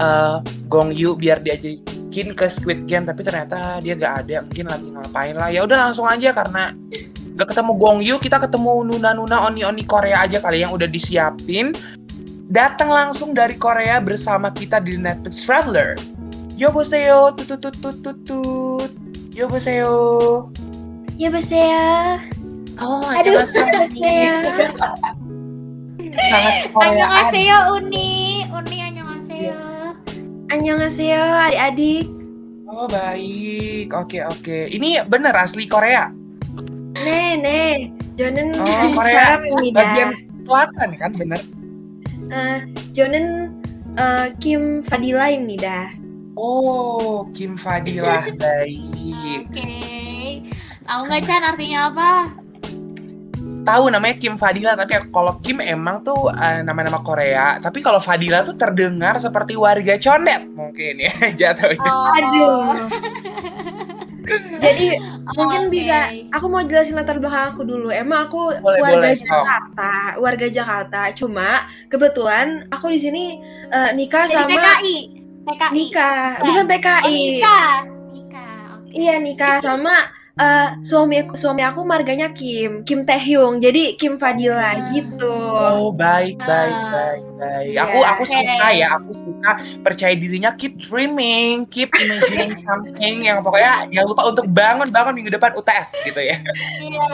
uh, 0.00 0.40
Gong 0.70 0.94
Yu 0.94 1.14
biar 1.18 1.42
diajakin 1.42 2.34
ke 2.34 2.46
Squid 2.48 2.86
Game 2.86 3.04
tapi 3.06 3.22
ternyata 3.22 3.82
dia 3.82 3.94
gak 3.98 4.26
ada 4.26 4.42
mungkin 4.46 4.66
lagi 4.70 4.88
ngapain 4.94 5.34
lah. 5.36 5.48
Ya 5.52 5.60
udah 5.66 5.90
langsung 5.90 6.06
aja 6.08 6.32
karena 6.32 6.72
gak 7.38 7.54
ketemu 7.54 7.72
Gong 7.78 8.00
Yu 8.02 8.16
kita 8.18 8.38
ketemu 8.42 8.86
Nuna 8.86 9.10
Nuna 9.14 9.46
Oni 9.46 9.62
Oni 9.62 9.82
Korea 9.84 10.24
aja 10.24 10.42
kali 10.42 10.62
yang 10.64 10.72
udah 10.74 10.88
disiapin. 10.88 11.74
Datang 12.48 12.88
langsung 12.88 13.36
dari 13.36 13.60
Korea 13.60 14.00
bersama 14.00 14.48
kita 14.48 14.80
di 14.80 14.96
Netflix 14.96 15.44
Traveler. 15.44 16.00
Yoboseo 16.58 17.30
tutut 17.38 17.62
tutut 17.62 18.02
tutut 18.02 18.90
Yoboseo 19.30 20.50
Yoboseo 21.14 22.18
Oh, 22.82 23.02
aduh, 23.06 23.42
Yoboseo 23.46 24.38
Sangat 26.18 26.54
Koreaan. 26.74 26.82
Annyeonghaseyo 26.82 27.58
Uni 27.78 28.37
Annyeonghaseyo 30.48 31.22
adik-adik 31.48 32.08
Oh 32.68 32.84
baik, 32.84 33.96
oke 33.96 34.20
oke. 34.28 34.68
Ini 34.68 35.00
bener 35.08 35.32
asli 35.32 35.64
Korea? 35.64 36.12
Nih, 37.00 37.40
nih. 37.40 37.88
Jonen 38.12 38.52
oh, 38.60 38.92
Korea 38.98 39.40
bagian 39.72 40.12
selatan 40.44 40.92
kan 41.00 41.16
bener? 41.16 41.40
Uh, 42.28 42.60
Jonen 42.92 43.56
uh, 43.96 44.28
Kim 44.36 44.84
Fadila 44.84 45.32
ini 45.32 45.56
dah. 45.56 45.88
Oh, 46.36 47.24
Kim 47.32 47.56
Fadila 47.56 48.28
baik. 48.36 49.48
Oke. 49.48 49.48
Okay. 49.48 50.44
Tahu 50.84 51.00
nggak 51.08 51.24
Chan 51.24 51.42
artinya 51.48 51.88
apa? 51.88 52.10
Tahu 53.68 53.84
namanya 53.92 54.16
Kim 54.16 54.34
Fadila, 54.40 54.72
tapi 54.72 54.96
kalau 55.12 55.36
Kim 55.44 55.60
emang 55.60 56.00
tuh 56.00 56.32
uh, 56.32 56.60
nama-nama 56.64 57.04
Korea. 57.04 57.60
Tapi 57.60 57.84
kalau 57.84 58.00
Fadila 58.00 58.40
tuh 58.40 58.56
terdengar 58.56 59.20
seperti 59.20 59.54
warga 59.60 60.00
condet 60.00 60.48
mungkin 60.56 61.04
ya 61.04 61.12
jatuhnya. 61.40 61.84
Oh. 61.84 62.16
Aduh. 62.16 62.72
Jadi 64.60 64.92
oh, 65.00 65.32
mungkin 65.40 65.68
okay. 65.68 65.72
bisa 65.72 65.96
aku 66.36 66.46
mau 66.52 66.60
jelasin 66.60 67.00
latar 67.00 67.16
belakang 67.16 67.56
aku 67.56 67.64
dulu. 67.64 67.88
Emang 67.88 68.28
aku 68.28 68.52
boleh, 68.60 68.80
warga 68.84 69.08
boleh, 69.08 69.14
Jakarta, 69.16 69.92
so. 70.12 70.18
warga 70.20 70.46
Jakarta. 70.52 71.00
Cuma 71.16 71.48
kebetulan 71.88 72.68
aku 72.68 72.92
di 72.92 73.00
sini 73.00 73.24
uh, 73.72 73.90
nikah 73.96 74.28
Jadi 74.28 74.36
sama 74.36 74.48
TKI. 74.52 74.98
TKI. 75.48 75.72
Nikah, 75.72 76.24
bukan 76.44 76.64
TKI. 76.68 76.76
Oh, 76.76 77.08
nikah. 77.08 77.72
Nikah. 78.12 78.56
Okay. 78.84 79.00
Iya, 79.00 79.14
nikah 79.16 79.56
sama 79.64 79.96
uh, 80.38 80.68
suami 80.80 81.26
suami 81.34 81.62
aku 81.66 81.82
marganya 81.82 82.30
Kim, 82.32 82.86
Kim 82.86 83.02
Taehyung. 83.04 83.58
Jadi 83.58 83.98
Kim 83.98 84.16
Fadila 84.16 84.78
gitu. 84.94 85.34
Oh, 85.52 85.90
baik 85.90 86.38
baik 86.46 86.72
uh, 86.72 86.90
baik 86.94 87.24
baik. 87.36 87.74
Aku 87.76 87.98
yeah, 87.98 88.10
aku 88.14 88.22
okay. 88.24 88.34
suka 88.38 88.66
ya, 88.72 88.86
aku 88.96 89.10
suka 89.12 89.50
percaya 89.82 90.14
dirinya 90.14 90.50
keep 90.54 90.78
dreaming, 90.78 91.66
keep 91.68 91.90
imagining 91.98 92.54
something 92.66 93.16
yang 93.26 93.42
pokoknya 93.42 93.90
jangan 93.90 94.06
lupa 94.14 94.22
untuk 94.30 94.46
bangun-bangun 94.50 95.12
minggu 95.14 95.30
depan 95.34 95.52
UTS 95.58 95.88
gitu 96.06 96.20
ya. 96.22 96.36
Iya, 96.78 97.10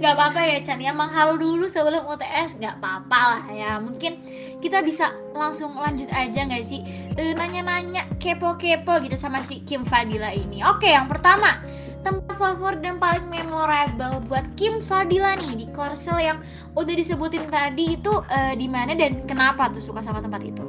nggak 0.00 0.12
apa-apa 0.16 0.40
ya 0.44 0.58
Chan 0.64 0.80
ya 0.80 0.92
menghal 0.96 1.36
dulu 1.36 1.68
sebelum 1.68 2.08
UTS 2.08 2.56
nggak 2.58 2.80
apa-apa 2.80 3.20
lah 3.36 3.42
ya. 3.52 3.70
Mungkin 3.78 4.20
kita 4.60 4.84
bisa 4.84 5.12
langsung 5.32 5.72
lanjut 5.72 6.08
aja 6.12 6.44
nggak 6.44 6.64
sih 6.68 6.84
e, 7.16 7.32
nanya-nanya 7.32 8.04
kepo-kepo 8.20 9.00
gitu 9.00 9.16
sama 9.16 9.40
si 9.40 9.64
Kim 9.64 9.88
Fadila 9.88 10.32
ini. 10.36 10.60
Oke, 10.68 10.92
yang 10.92 11.08
pertama 11.08 11.64
tempat 12.00 12.34
favorit 12.36 12.80
dan 12.80 12.96
paling 12.96 13.26
memorable 13.28 14.24
buat 14.26 14.44
Kim 14.56 14.80
Fadila 14.80 15.36
nih 15.36 15.64
di 15.64 15.66
Korsel 15.72 16.18
yang 16.20 16.38
udah 16.72 16.94
disebutin 16.96 17.48
tadi 17.52 18.00
itu 18.00 18.12
uh, 18.12 18.54
di 18.56 18.66
mana 18.66 18.96
dan 18.96 19.24
kenapa 19.28 19.68
tuh 19.68 19.82
suka 19.82 20.00
sama 20.00 20.24
tempat 20.24 20.40
itu? 20.44 20.64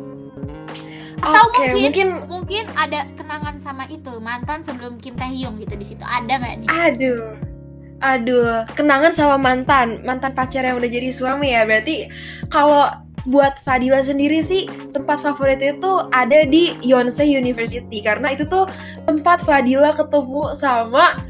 Atau 1.22 1.54
okay, 1.54 1.78
mungkin, 1.78 1.84
mungkin 1.86 2.08
mungkin 2.28 2.64
ada 2.74 3.06
kenangan 3.14 3.56
sama 3.62 3.86
itu 3.88 4.18
mantan 4.18 4.66
sebelum 4.66 4.98
Kim 4.98 5.14
Taehyung 5.14 5.62
gitu 5.62 5.78
di 5.78 5.86
situ 5.86 6.02
ada 6.02 6.42
nggak 6.42 6.66
nih? 6.66 6.70
Aduh, 6.70 7.38
aduh, 8.02 8.66
kenangan 8.74 9.14
sama 9.14 9.38
mantan 9.38 10.02
mantan 10.02 10.34
pacar 10.34 10.66
yang 10.66 10.82
udah 10.82 10.90
jadi 10.90 11.14
suami 11.14 11.54
ya 11.54 11.64
berarti 11.64 12.10
kalau 12.50 12.90
buat 13.30 13.62
Fadila 13.62 14.02
sendiri 14.02 14.42
sih 14.42 14.66
tempat 14.96 15.22
favoritnya 15.22 15.78
itu 15.78 15.94
ada 16.10 16.46
di 16.48 16.74
Yonsei 16.82 17.30
University. 17.30 18.02
Karena 18.02 18.34
itu 18.34 18.48
tuh 18.50 18.66
tempat 19.06 19.42
Fadila 19.46 19.94
ketemu 19.94 20.58
sama 20.58 21.22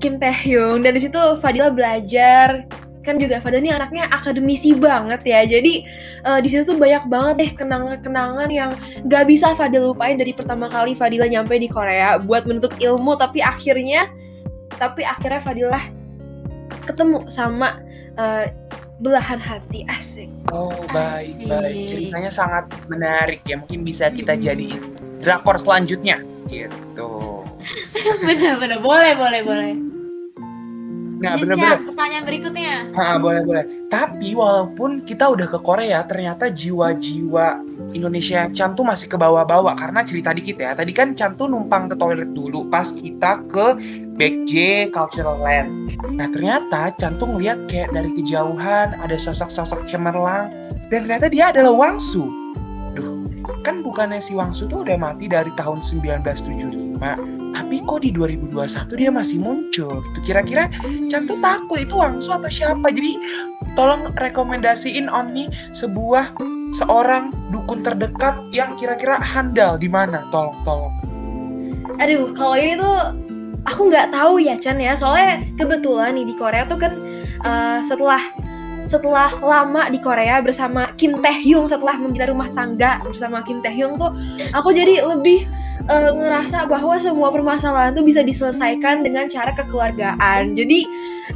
Kim 0.00 0.20
Taehyung. 0.20 0.84
Dan 0.84 0.96
di 0.96 1.02
situ 1.04 1.20
Fadila 1.40 1.72
belajar. 1.72 2.68
Kan 3.04 3.20
juga 3.20 3.40
Fadila 3.40 3.60
ini 3.60 3.72
anaknya 3.72 4.04
akademisi 4.12 4.76
banget 4.76 5.24
ya. 5.24 5.44
Jadi 5.44 5.84
uh, 6.24 6.40
di 6.40 6.48
situ 6.48 6.68
tuh 6.68 6.76
banyak 6.76 7.08
banget 7.08 7.34
deh 7.40 7.50
kenangan-kenangan 7.56 8.48
yang 8.52 8.70
gak 9.08 9.28
bisa 9.28 9.52
Fadila 9.56 9.92
lupain 9.92 10.16
dari 10.16 10.32
pertama 10.32 10.68
kali 10.68 10.92
Fadila 10.92 11.28
nyampe 11.28 11.56
di 11.56 11.68
Korea 11.68 12.20
buat 12.20 12.44
menuntut 12.44 12.76
ilmu. 12.80 13.16
Tapi 13.16 13.40
akhirnya 13.40 14.08
tapi 14.76 15.06
akhirnya 15.06 15.40
Fadila 15.40 15.80
ketemu 16.84 17.28
sama 17.32 17.80
uh, 18.20 18.44
belahan 19.02 19.40
hati 19.42 19.82
asik. 19.90 20.30
Oh 20.54 20.74
baik 20.94 21.34
asik. 21.34 21.48
baik 21.50 21.86
ceritanya 21.90 22.30
sangat 22.30 22.64
menarik 22.86 23.40
ya 23.46 23.58
mungkin 23.58 23.82
bisa 23.82 24.10
kita 24.10 24.38
hmm. 24.38 24.42
jadi 24.42 24.68
drakor 25.24 25.56
selanjutnya 25.58 26.22
gitu. 26.46 27.42
Benar-benar 28.26 28.78
boleh 28.84 29.12
boleh 29.16 29.40
boleh. 29.42 29.93
Nah, 31.24 31.34
benar-benar. 31.40 31.80
Pertanyaan 31.88 32.24
berikutnya. 32.28 32.74
Ha, 32.92 33.16
boleh 33.16 33.40
boleh. 33.42 33.64
Tapi 33.88 34.36
walaupun 34.36 35.02
kita 35.08 35.32
udah 35.32 35.48
ke 35.48 35.58
Korea, 35.64 36.04
ternyata 36.04 36.52
jiwa-jiwa 36.52 37.64
Indonesia 37.96 38.44
Chan 38.52 38.76
tuh 38.76 38.84
masih 38.84 39.08
ke 39.08 39.16
bawah-bawah 39.16 39.72
karena 39.80 40.04
cerita 40.04 40.36
dikit 40.36 40.60
ya. 40.60 40.76
Tadi 40.76 40.92
kan 40.92 41.16
Chan 41.16 41.40
tuh 41.40 41.48
numpang 41.48 41.88
ke 41.88 41.96
toilet 41.96 42.30
dulu 42.36 42.68
pas 42.68 42.92
kita 42.92 43.40
ke 43.48 43.66
Baek 44.14 44.44
J 44.44 44.52
Cultural 44.92 45.40
Land. 45.40 45.96
Nah 46.14 46.28
ternyata 46.28 46.92
Chan 47.00 47.16
tuh 47.16 47.32
ngeliat 47.32 47.66
kayak 47.66 47.96
dari 47.96 48.12
kejauhan 48.12 48.94
ada 49.00 49.16
sosok-sosok 49.16 49.88
cemerlang 49.88 50.52
dan 50.92 51.08
ternyata 51.08 51.26
dia 51.32 51.50
adalah 51.50 51.74
Wangsu. 51.74 52.28
Duh, 52.94 53.26
kan 53.66 53.82
bukannya 53.82 54.22
si 54.22 54.36
Wangsu 54.36 54.70
tuh 54.70 54.86
udah 54.86 54.94
mati 55.00 55.26
dari 55.26 55.50
tahun 55.58 55.82
1975 55.82 57.43
tapi 57.54 57.78
kok 57.86 58.02
di 58.02 58.10
2021 58.10 58.98
dia 58.98 59.10
masih 59.14 59.38
muncul 59.38 60.02
gitu. 60.02 60.18
Kira-kira 60.26 60.66
Chan 61.06 61.30
tuh 61.30 61.38
takut 61.38 61.78
itu 61.78 61.94
Wangsu 61.94 62.34
atau 62.34 62.50
siapa? 62.50 62.90
Jadi 62.90 63.16
tolong 63.78 64.10
rekomendasiin 64.18 65.06
on 65.06 65.30
nih 65.30 65.48
sebuah 65.70 66.34
seorang 66.74 67.30
dukun 67.54 67.86
terdekat 67.86 68.34
yang 68.50 68.74
kira-kira 68.74 69.22
handal 69.22 69.78
di 69.78 69.86
mana? 69.86 70.26
Tolong 70.34 70.58
tolong. 70.66 70.94
Aduh 72.02 72.34
kalau 72.34 72.58
ini 72.58 72.74
tuh 72.74 72.98
aku 73.70 73.88
nggak 73.88 74.10
tahu 74.10 74.42
ya 74.42 74.58
Chan 74.58 74.82
ya. 74.82 74.98
Soalnya 74.98 75.46
kebetulan 75.54 76.18
nih 76.18 76.26
di 76.26 76.34
Korea 76.34 76.66
tuh 76.66 76.82
kan 76.82 76.98
uh, 77.46 77.86
setelah 77.86 78.20
setelah 78.84 79.32
lama 79.40 79.88
di 79.88 79.98
Korea 80.00 80.40
bersama 80.44 80.92
Kim 81.00 81.18
Tae 81.20 81.40
Hyung 81.40 81.68
setelah 81.68 81.96
menjalani 81.96 82.32
rumah 82.32 82.48
tangga 82.52 83.00
bersama 83.04 83.40
Kim 83.44 83.60
Tae 83.64 83.72
Hyung 83.72 83.96
tuh 83.96 84.12
aku 84.52 84.72
jadi 84.72 85.04
lebih 85.04 85.48
uh, 85.88 86.10
ngerasa 86.14 86.68
bahwa 86.68 86.96
semua 87.00 87.28
permasalahan 87.32 87.92
tuh 87.92 88.04
bisa 88.04 88.20
diselesaikan 88.24 89.04
dengan 89.04 89.28
cara 89.28 89.52
kekeluargaan. 89.56 90.56
Jadi 90.56 90.86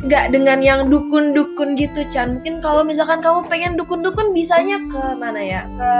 nggak 0.04 0.36
dengan 0.36 0.60
yang 0.60 0.80
dukun-dukun 0.92 1.74
gitu 1.76 2.04
Chan. 2.12 2.40
Mungkin 2.40 2.60
kalau 2.60 2.84
misalkan 2.84 3.24
kamu 3.24 3.48
pengen 3.48 3.72
dukun-dukun 3.76 4.36
bisanya 4.36 4.80
ke 4.88 5.02
mana 5.16 5.40
ya? 5.40 5.62
Ke 5.76 5.92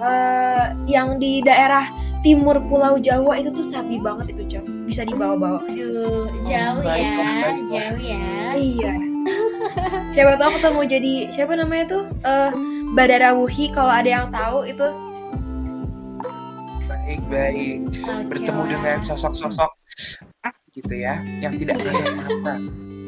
uh, 0.00 0.66
yang 0.84 1.16
di 1.16 1.40
daerah 1.40 1.88
timur 2.20 2.60
Pulau 2.68 2.98
Jawa 3.00 3.40
itu 3.40 3.48
tuh 3.52 3.64
sapi 3.64 3.96
banget 4.00 4.36
itu 4.36 4.56
Chan. 4.56 4.64
Bisa 4.84 5.04
dibawa-bawa 5.08 5.64
jauh 5.68 6.28
ya 6.48 6.76
jauh 7.68 8.00
ya. 8.00 8.54
Iya 8.56 9.17
siapa 10.14 10.36
tahu 10.40 10.50
ketemu 10.58 10.80
jadi 10.88 11.12
siapa 11.32 11.52
namanya 11.56 11.84
tuh? 11.98 12.04
Uh, 12.24 12.50
Badara 12.96 13.36
Wuhi 13.36 13.70
kalau 13.70 13.92
ada 13.92 14.08
yang 14.08 14.26
tahu 14.32 14.64
itu. 14.64 14.88
Baik 16.88 17.20
baik. 17.28 17.80
Okay. 17.92 18.24
bertemu 18.28 18.62
dengan 18.68 18.98
sosok-sosok 19.04 19.70
gitu 20.78 20.94
ya 20.94 21.18
yang 21.42 21.58
tidak 21.58 21.82
kasat 21.82 22.14
mata 22.18 22.54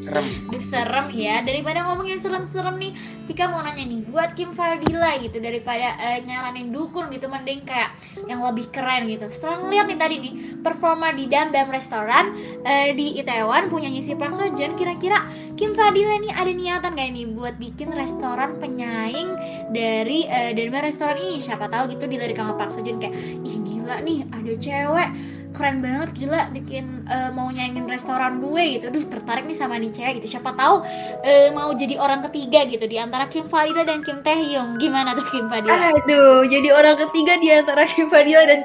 serem. 0.01 0.25
Serem 0.59 1.07
ya. 1.13 1.45
Daripada 1.45 1.85
ngomongin 1.85 2.17
serem-serem 2.17 2.75
nih 2.81 2.91
Vika 3.29 3.47
mau 3.47 3.61
nanya 3.61 3.85
nih 3.85 4.01
buat 4.09 4.33
Kim 4.33 4.51
Fardila 4.51 5.15
gitu 5.21 5.37
daripada 5.37 5.95
uh, 5.95 6.19
nyaranin 6.25 6.73
dukun 6.73 7.07
gitu 7.13 7.29
mending 7.29 7.63
kayak 7.63 7.93
yang 8.25 8.41
lebih 8.41 8.67
keren 8.73 9.07
gitu. 9.07 9.29
Setelah 9.29 9.61
ngeliat 9.63 9.85
nih 9.87 9.99
tadi 10.01 10.15
nih 10.19 10.33
performa 10.59 11.13
di 11.13 11.29
Dam 11.29 11.53
Dam 11.53 11.69
Restoran 11.69 12.35
uh, 12.65 12.87
di 12.91 13.21
Itaewon 13.21 13.69
punya 13.69 13.87
si 14.01 14.17
Park 14.17 14.33
Sojun 14.33 14.73
kira-kira 14.73 15.29
Kim 15.53 15.77
Fardila 15.77 16.17
nih 16.17 16.33
ada 16.33 16.51
niatan 16.51 16.97
gak 16.97 17.09
nih 17.13 17.25
buat 17.31 17.55
bikin 17.61 17.93
restoran 17.93 18.57
penyaing 18.57 19.37
dari 19.69 20.25
uh, 20.25 20.51
Dam 20.57 20.73
Restoran 20.81 21.21
ini? 21.21 21.37
Siapa 21.37 21.69
tahu 21.69 21.93
gitu 21.93 22.09
dilirik 22.09 22.35
sama 22.35 22.57
Park 22.57 22.73
Sojun 22.73 22.97
kayak 22.97 23.13
ih 23.45 23.57
gila 23.61 24.01
nih 24.01 24.25
ada 24.33 24.53
cewek 24.57 25.09
keren 25.51 25.83
banget 25.83 26.15
gila 26.15 26.47
bikin 26.55 27.05
uh, 27.07 27.29
mau 27.35 27.51
nyaingin 27.51 27.87
restoran 27.87 28.39
gue 28.39 28.79
gitu. 28.79 28.87
Duh 28.91 29.05
tertarik 29.07 29.45
nih 29.45 29.57
sama 29.59 29.75
nih 29.77 29.91
cewek 29.91 30.23
gitu. 30.23 30.39
Siapa 30.39 30.55
tahu 30.55 30.83
uh, 31.21 31.47
mau 31.51 31.71
jadi 31.75 31.99
orang 31.99 32.23
ketiga 32.27 32.63
gitu 32.67 32.87
di 32.87 32.97
antara 32.97 33.27
Kim 33.27 33.51
Fadila 33.51 33.83
dan 33.83 34.01
Kim 34.01 34.23
Taehyung. 34.23 34.79
Gimana 34.79 35.13
tuh 35.13 35.27
Kim 35.29 35.51
Fadila 35.51 35.91
aduh 35.91 36.47
jadi 36.47 36.69
orang 36.71 36.95
ketiga 37.07 37.35
di 37.37 37.51
antara 37.51 37.83
Kim 37.83 38.07
Fadila 38.07 38.47
dan 38.47 38.63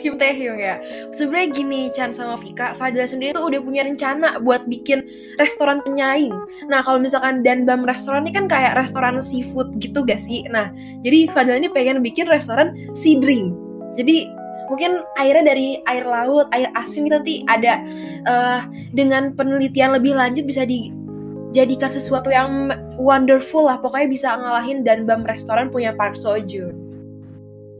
Kim 0.00 0.16
Taehyung 0.16 0.58
ya. 0.58 0.80
Sebenarnya 1.12 1.48
gini 1.52 1.80
Chan 1.92 2.16
sama 2.16 2.40
Vika 2.40 2.72
Fadila 2.74 3.04
sendiri 3.04 3.36
tuh 3.36 3.46
udah 3.46 3.60
punya 3.60 3.84
rencana 3.84 4.40
buat 4.40 4.64
bikin 4.66 5.04
restoran 5.36 5.84
penyaing. 5.84 6.32
Nah 6.66 6.80
kalau 6.80 6.98
misalkan 6.98 7.44
dan 7.44 7.68
bam 7.68 7.84
restoran 7.84 8.24
ini 8.24 8.32
kan 8.32 8.48
kayak 8.48 8.74
restoran 8.74 9.20
seafood 9.20 9.76
gitu 9.78 10.02
gak 10.02 10.18
sih? 10.18 10.42
Nah 10.48 10.72
jadi 11.04 11.28
Fadila 11.30 11.60
ini 11.60 11.68
pengen 11.68 12.00
bikin 12.00 12.26
restoran 12.26 12.72
sea 12.96 13.20
drink. 13.20 13.52
Jadi 14.00 14.24
mungkin 14.72 15.04
airnya 15.20 15.52
dari 15.52 15.84
air 15.84 16.08
laut, 16.08 16.48
air 16.56 16.72
asin 16.72 17.04
itu 17.04 17.12
nanti 17.12 17.34
ada 17.44 17.84
uh, 18.24 18.64
dengan 18.96 19.36
penelitian 19.36 19.92
lebih 19.92 20.16
lanjut 20.16 20.48
bisa 20.48 20.64
dijadikan 20.64 21.92
sesuatu 21.92 22.32
yang 22.32 22.72
wonderful 22.96 23.68
lah. 23.68 23.76
Pokoknya 23.76 24.08
bisa 24.08 24.28
ngalahin 24.40 24.80
dan 24.80 25.04
bam 25.04 25.28
restoran 25.28 25.68
punya 25.68 25.92
Park 25.92 26.16
Seo. 26.16 26.40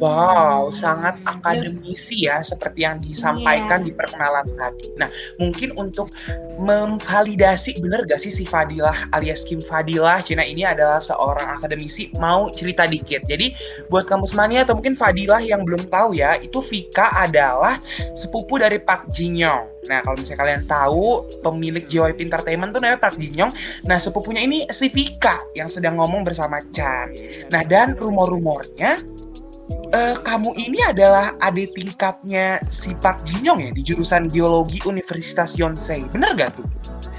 Wow, 0.03 0.75
sangat 0.75 1.15
akademisi 1.31 2.27
ya 2.27 2.43
seperti 2.43 2.83
yang 2.83 2.99
disampaikan 2.99 3.87
yeah. 3.87 3.87
di 3.87 3.93
perkenalan 3.95 4.51
tadi. 4.59 4.91
Nah, 4.99 5.07
mungkin 5.39 5.71
untuk 5.79 6.11
memvalidasi 6.59 7.79
benar 7.79 8.03
gak 8.11 8.19
sih 8.19 8.35
si 8.35 8.43
Fadilah 8.43 9.07
alias 9.15 9.47
Kim 9.47 9.63
Fadilah 9.63 10.19
Cina 10.19 10.43
ini 10.43 10.67
adalah 10.67 10.99
seorang 10.99 11.55
akademisi 11.55 12.11
mau 12.19 12.51
cerita 12.51 12.83
dikit. 12.91 13.23
Jadi 13.31 13.55
buat 13.95 14.11
kampus 14.11 14.35
mania 14.35 14.67
atau 14.67 14.75
mungkin 14.75 14.99
Fadilah 14.99 15.39
yang 15.39 15.63
belum 15.63 15.87
tahu 15.87 16.19
ya, 16.19 16.35
itu 16.43 16.59
Vika 16.59 17.15
adalah 17.15 17.79
sepupu 18.19 18.59
dari 18.59 18.83
Park 18.83 19.07
Jin 19.15 19.39
Young. 19.39 19.71
Nah, 19.87 20.03
kalau 20.03 20.19
misalnya 20.19 20.41
kalian 20.43 20.63
tahu 20.67 21.31
pemilik 21.47 21.87
JYP 21.87 22.27
Entertainment 22.27 22.75
tuh 22.75 22.83
namanya 22.83 22.99
Park 22.99 23.23
Jin 23.23 23.39
Young. 23.39 23.55
Nah, 23.87 24.03
sepupunya 24.03 24.43
ini 24.43 24.67
si 24.75 24.91
Vika 24.91 25.39
yang 25.55 25.71
sedang 25.71 26.03
ngomong 26.03 26.27
bersama 26.27 26.59
Chan. 26.75 27.15
Nah, 27.55 27.63
dan 27.63 27.95
rumor-rumornya 27.95 29.22
uh, 29.71 30.17
kamu 30.25 30.57
ini 30.59 30.81
adalah 30.83 31.37
adik 31.45 31.77
tingkatnya 31.77 32.59
si 32.67 32.97
Park 32.99 33.23
Jinyong 33.29 33.61
ya 33.61 33.71
di 33.71 33.83
jurusan 33.85 34.33
geologi 34.33 34.83
Universitas 34.89 35.55
Yonsei. 35.55 36.05
Bener 36.11 36.35
gak 36.35 36.59
tuh? 36.59 36.67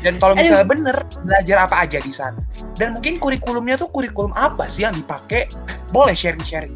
Dan 0.04 0.20
kalau 0.20 0.36
misalnya 0.36 0.68
Aduh. 0.68 0.74
bener, 0.76 0.98
belajar 1.24 1.58
apa 1.64 1.76
aja 1.88 2.04
di 2.04 2.12
sana? 2.12 2.40
Dan 2.76 3.00
mungkin 3.00 3.24
kurikulumnya 3.24 3.80
tuh 3.80 3.88
kurikulum 3.88 4.36
apa 4.36 4.68
sih 4.68 4.84
yang 4.84 4.92
dipakai? 4.92 5.48
Boleh 5.96 6.12
sharing-sharing. 6.12 6.76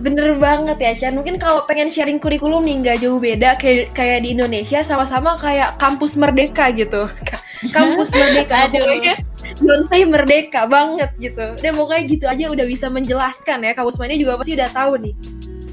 Bener 0.00 0.40
banget 0.40 0.78
ya 0.80 0.92
Chan. 0.96 1.12
Mungkin 1.12 1.36
kalau 1.36 1.68
pengen 1.68 1.92
sharing 1.92 2.16
kurikulum 2.16 2.64
nih 2.64 2.76
nggak 2.80 2.96
jauh 3.04 3.20
beda 3.20 3.60
kayak 3.60 3.92
kayak 3.92 4.24
di 4.24 4.32
Indonesia 4.32 4.80
sama-sama 4.80 5.36
kayak 5.36 5.76
kampus 5.76 6.16
merdeka 6.16 6.72
gitu. 6.72 7.04
kampus 7.76 8.16
merdeka 8.16 8.72
Aduh. 8.72 8.80
pokoknya 8.80 9.14
Beyonce 9.60 9.96
merdeka 10.08 10.64
banget 10.64 11.10
gitu 11.20 11.46
dan 11.60 11.72
pokoknya 11.76 12.02
gitu 12.08 12.24
aja 12.24 12.44
udah 12.48 12.64
bisa 12.64 12.88
menjelaskan 12.88 13.60
ya 13.60 13.76
kampus 13.76 14.00
mania 14.00 14.16
juga 14.16 14.40
pasti 14.40 14.56
udah 14.56 14.70
tahu 14.72 14.92
nih 14.96 15.14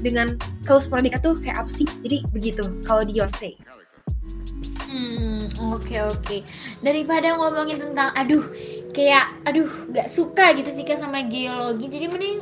dengan 0.04 0.36
kampus 0.68 0.92
merdeka 0.92 1.18
tuh 1.24 1.40
kayak 1.40 1.64
apa 1.64 1.70
sih 1.72 1.88
jadi 2.04 2.20
begitu 2.28 2.64
kalau 2.84 3.00
di 3.08 3.16
Beyonce 3.16 3.56
Hmm, 4.88 5.52
oke 5.76 6.00
oke. 6.00 6.40
Daripada 6.80 7.36
ngomongin 7.36 7.76
tentang 7.76 8.08
aduh 8.16 8.40
kayak 8.96 9.36
aduh 9.44 9.68
gak 9.92 10.08
suka 10.08 10.56
gitu 10.56 10.72
Vika 10.72 10.96
sama 10.96 11.28
geologi. 11.28 11.92
Jadi 11.92 12.06
mending 12.08 12.38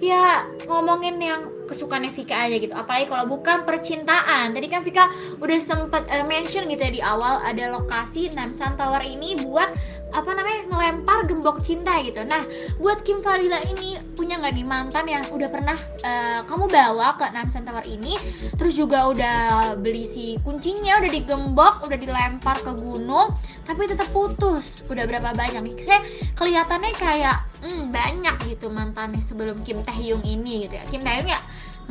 ya 0.00 0.48
ngomongin 0.64 1.20
yang 1.20 1.40
kesukaannya 1.68 2.10
Vika 2.10 2.34
aja 2.34 2.56
gitu. 2.58 2.74
Apalagi 2.74 3.06
kalau 3.06 3.30
bukan 3.30 3.62
percintaan. 3.62 4.50
Tadi 4.50 4.66
kan 4.66 4.82
Vika 4.82 5.06
udah 5.38 5.58
sempat 5.62 6.08
eh, 6.10 6.26
mention 6.26 6.66
gitu 6.66 6.82
ya 6.82 6.90
di 6.90 7.02
awal 7.04 7.38
ada 7.46 7.70
lokasi 7.70 8.32
Namsan 8.34 8.74
Tower 8.74 9.06
ini 9.06 9.38
buat 9.38 9.70
apa 10.10 10.30
namanya 10.34 10.60
ngelempar 10.70 11.26
gembok 11.26 11.62
cinta 11.62 11.98
gitu. 12.02 12.22
Nah, 12.26 12.42
buat 12.78 13.02
Kim 13.06 13.22
Fadila 13.22 13.62
ini 13.66 13.98
punya 14.14 14.38
nggak 14.38 14.52
nih 14.54 14.66
mantan 14.66 15.06
yang 15.06 15.24
udah 15.30 15.48
pernah 15.48 15.78
eh, 16.02 16.40
kamu 16.44 16.66
bawa 16.66 17.16
ke 17.16 17.26
Namsan 17.30 17.66
Tower 17.66 17.84
ini, 17.86 18.18
terus 18.58 18.74
juga 18.74 19.06
udah 19.10 19.38
beli 19.78 20.06
si 20.06 20.26
kuncinya, 20.42 20.98
udah 20.98 21.10
digembok, 21.10 21.74
udah 21.86 21.98
dilempar 21.98 22.56
ke 22.60 22.72
gunung, 22.74 23.34
tapi 23.64 23.86
tetap 23.86 24.10
putus. 24.10 24.82
Udah 24.90 25.06
berapa 25.06 25.32
banyak 25.34 25.62
nih? 25.62 25.74
Saya 25.86 26.00
kelihatannya 26.34 26.92
kayak 26.98 27.38
hmm, 27.62 27.94
banyak 27.94 28.36
gitu 28.50 28.68
mantannya 28.70 29.22
sebelum 29.22 29.62
Kim 29.62 29.82
Taehyung 29.86 30.26
ini 30.26 30.66
gitu 30.66 30.74
ya. 30.78 30.84
Kim 30.90 31.02
Taehyung 31.02 31.30
ya 31.30 31.40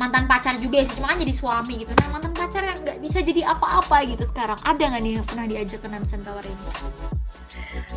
mantan 0.00 0.24
pacar 0.24 0.56
juga 0.56 0.80
sih, 0.80 0.96
cuma 0.96 1.12
kan 1.12 1.20
jadi 1.20 1.34
suami 1.36 1.84
gitu. 1.84 1.92
Nah, 1.92 2.08
mantan 2.08 2.32
pacar 2.32 2.64
yang 2.64 2.80
nggak 2.80 3.04
bisa 3.04 3.20
jadi 3.20 3.52
apa-apa 3.52 4.08
gitu 4.08 4.24
sekarang. 4.24 4.56
Ada 4.64 4.96
nggak 4.96 5.02
nih 5.04 5.12
yang 5.20 5.26
pernah 5.28 5.44
diajak 5.44 5.84
ke 5.84 5.88
Namsan 5.92 6.24
Tower 6.24 6.40
ini? 6.40 6.64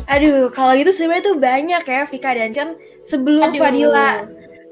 Aduh 0.06 0.52
kalau 0.52 0.72
gitu 0.78 0.90
sebenarnya 0.94 1.24
tuh 1.32 1.36
banyak 1.40 1.82
ya 1.82 2.02
Vika 2.06 2.30
dan 2.34 2.50
Chan 2.54 2.70
sebelum 3.02 3.50
Aduh. 3.50 3.60
Fadila 3.60 4.10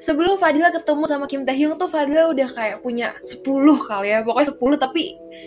sebelum 0.03 0.35
Fadila 0.35 0.75
ketemu 0.75 1.05
sama 1.07 1.31
Kim 1.31 1.47
Taehyung 1.47 1.79
tuh 1.79 1.87
Fadila 1.87 2.27
udah 2.31 2.49
kayak 2.51 2.83
punya 2.83 3.15
10 3.23 3.43
kali 3.87 4.09
ya 4.11 4.27
pokoknya 4.27 4.49
10 4.59 4.83
tapi 4.83 5.03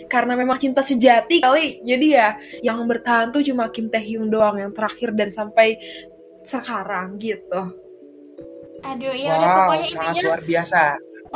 karena 0.08 0.32
memang 0.32 0.56
cinta 0.56 0.80
sejati 0.80 1.44
kali 1.44 1.84
jadi 1.84 2.06
ya 2.08 2.28
yang 2.64 2.80
bertahan 2.88 3.32
tuh 3.32 3.44
cuma 3.44 3.68
Kim 3.68 3.92
Taehyung 3.92 4.32
doang 4.32 4.56
yang 4.56 4.72
terakhir 4.72 5.12
dan 5.12 5.28
sampai 5.28 5.76
sekarang 6.44 7.20
gitu 7.20 7.86
Aduh, 8.86 9.14
ya 9.18 9.34
udah 9.34 9.48
wow, 9.50 9.58
pokoknya 9.66 9.86
sangat 9.88 10.12
intinya 10.14 10.22
luar 10.30 10.42
biasa. 10.46 10.80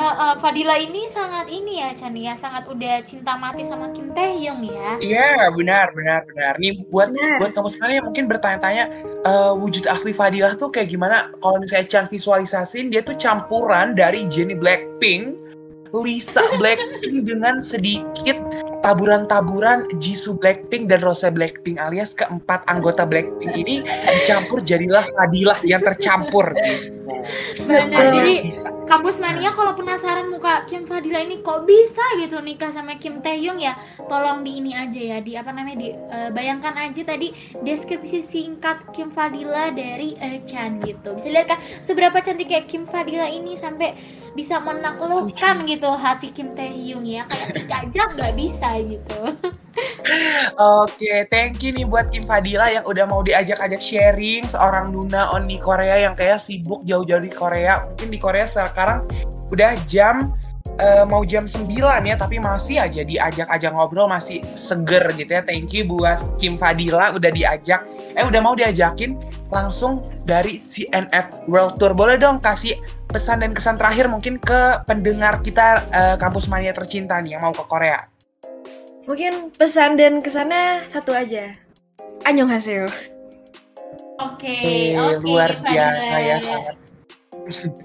Eh, 0.00 0.14
eh, 0.16 0.34
Fadila 0.40 0.76
ini 0.80 1.06
sangat 1.12 1.46
ini 1.52 1.84
ya 1.84 1.92
Chan 1.92 2.16
ya, 2.16 2.34
sangat 2.34 2.64
udah 2.66 3.04
cinta 3.04 3.36
mati 3.36 3.62
sama 3.68 3.92
Kim 3.92 4.10
Taehyung 4.16 4.64
ya. 4.64 4.96
Iya, 5.04 5.52
benar, 5.52 5.92
benar, 5.92 6.24
benar. 6.24 6.56
Nih 6.56 6.80
buat 6.88 7.12
Benar. 7.12 7.38
buat 7.38 7.50
kamu 7.52 7.68
sebenarnya 7.68 8.02
mungkin 8.02 8.24
bertanya-tanya 8.30 8.84
eh, 9.28 9.52
wujud 9.60 9.84
asli 9.84 10.16
Fadilah 10.16 10.56
tuh 10.56 10.72
kayak 10.72 10.88
gimana? 10.90 11.28
Kalau 11.44 11.60
misalnya 11.60 11.86
Chan 11.86 12.06
visualisasin 12.08 12.88
dia 12.88 13.04
tuh 13.04 13.14
campuran 13.20 13.92
dari 13.92 14.24
Jennie 14.32 14.56
Blackpink, 14.56 15.36
Lisa 15.92 16.42
Blackpink 16.56 17.28
dengan 17.28 17.60
sedikit 17.60 18.38
taburan-taburan 18.80 19.86
Jisoo 20.00 20.36
Blackpink 20.40 20.88
dan 20.88 21.04
Rose 21.04 21.28
Blackpink 21.28 21.76
alias 21.80 22.16
keempat 22.16 22.64
anggota 22.66 23.04
Blackpink 23.04 23.52
ini 23.56 23.84
dicampur 23.84 24.64
jadilah 24.64 25.04
Fadilah 25.16 25.58
yang 25.64 25.84
tercampur 25.84 26.52
gitu. 26.56 27.00
Benar, 27.66 27.90
Betul. 27.90 28.12
jadi 28.16 28.34
bisa. 28.46 28.68
kampus 28.86 29.18
mania 29.18 29.50
kalau 29.54 29.74
penasaran 29.74 30.30
muka 30.30 30.66
Kim 30.66 30.86
Fadila 30.86 31.22
ini 31.22 31.42
kok 31.42 31.66
bisa 31.66 32.02
gitu 32.22 32.38
nikah 32.38 32.70
sama 32.70 32.96
Kim 33.02 33.18
Taehyung 33.18 33.58
ya, 33.58 33.74
tolong 34.06 34.46
di 34.46 34.62
ini 34.62 34.72
aja 34.74 34.98
ya, 34.98 35.18
di 35.18 35.34
apa 35.34 35.50
namanya 35.50 35.78
di 35.78 35.88
eh, 35.90 36.30
bayangkan 36.30 36.74
aja 36.78 37.02
tadi 37.02 37.34
deskripsi 37.62 38.22
singkat 38.22 38.94
Kim 38.94 39.10
Fadila 39.10 39.74
dari 39.74 40.14
eh, 40.18 40.42
Chan 40.46 40.82
gitu. 40.86 41.18
Bisa 41.18 41.28
lihat 41.30 41.46
kan 41.50 41.58
seberapa 41.82 42.18
cantiknya 42.22 42.62
Kim 42.66 42.86
Fadila 42.86 43.26
ini 43.26 43.58
sampai 43.58 43.94
bisa 44.34 44.62
menaklukkan 44.62 45.66
gitu 45.66 45.90
hati 45.90 46.30
Kim 46.30 46.54
Taehyung 46.54 47.04
ya, 47.06 47.26
kayak 47.26 47.46
Vika 47.54 47.76
aja 47.86 48.02
nggak 48.14 48.32
bisa 48.38 48.69
gitu. 48.78 49.18
Oke, 50.82 51.24
thank 51.30 51.62
you 51.62 51.70
nih 51.72 51.86
buat 51.86 52.10
Kim 52.10 52.26
Fadila 52.26 52.68
yang 52.68 52.84
udah 52.84 53.04
mau 53.06 53.22
diajak-ajak 53.22 53.80
sharing 53.80 54.44
seorang 54.44 54.90
Nuna 54.90 55.30
on 55.32 55.46
di 55.46 55.56
Korea 55.56 56.04
yang 56.04 56.14
kayak 56.18 56.42
sibuk 56.42 56.82
jauh-jauh 56.84 57.22
di 57.22 57.32
Korea. 57.32 57.86
Mungkin 57.86 58.08
di 58.10 58.18
Korea 58.18 58.44
sekarang 58.44 59.06
udah 59.54 59.72
jam 59.86 60.34
eh, 60.82 61.04
mau 61.06 61.22
jam 61.22 61.46
9 61.46 61.70
ya, 62.04 62.16
tapi 62.18 62.42
masih 62.42 62.82
aja 62.82 63.02
diajak-ajak 63.06 63.70
ngobrol 63.72 64.10
masih 64.10 64.42
seger 64.58 65.04
gitu 65.14 65.30
ya. 65.30 65.42
Thank 65.46 65.72
you 65.72 65.86
buat 65.86 66.18
Kim 66.36 66.58
Fadila 66.58 67.14
udah 67.14 67.30
diajak, 67.30 67.86
eh 68.18 68.24
udah 68.26 68.40
mau 68.42 68.58
diajakin 68.58 69.16
langsung 69.50 70.02
dari 70.26 70.58
CNF 70.58 71.46
World 71.46 71.78
Tour. 71.78 71.94
Boleh 71.94 72.18
dong 72.18 72.42
kasih 72.42 72.78
pesan 73.10 73.42
dan 73.42 73.50
kesan 73.50 73.74
terakhir 73.74 74.06
mungkin 74.06 74.38
ke 74.38 74.82
pendengar 74.86 75.42
kita 75.42 75.82
eh, 75.90 76.16
kampus 76.18 76.46
mania 76.50 76.74
tercinta 76.74 77.18
nih 77.18 77.38
yang 77.38 77.42
mau 77.46 77.54
ke 77.54 77.64
Korea. 77.66 78.19
Mungkin 79.10 79.50
pesan 79.50 79.98
dan 79.98 80.22
kesannya 80.22 80.86
satu 80.86 81.10
aja 81.10 81.50
Oke, 84.20 84.46
Eh, 84.46 84.94
oke. 84.94 85.24
luar 85.24 85.50
Fadila. 85.50 85.72
biasa 85.72 86.14
ya 86.20 86.36
sangat 86.38 86.76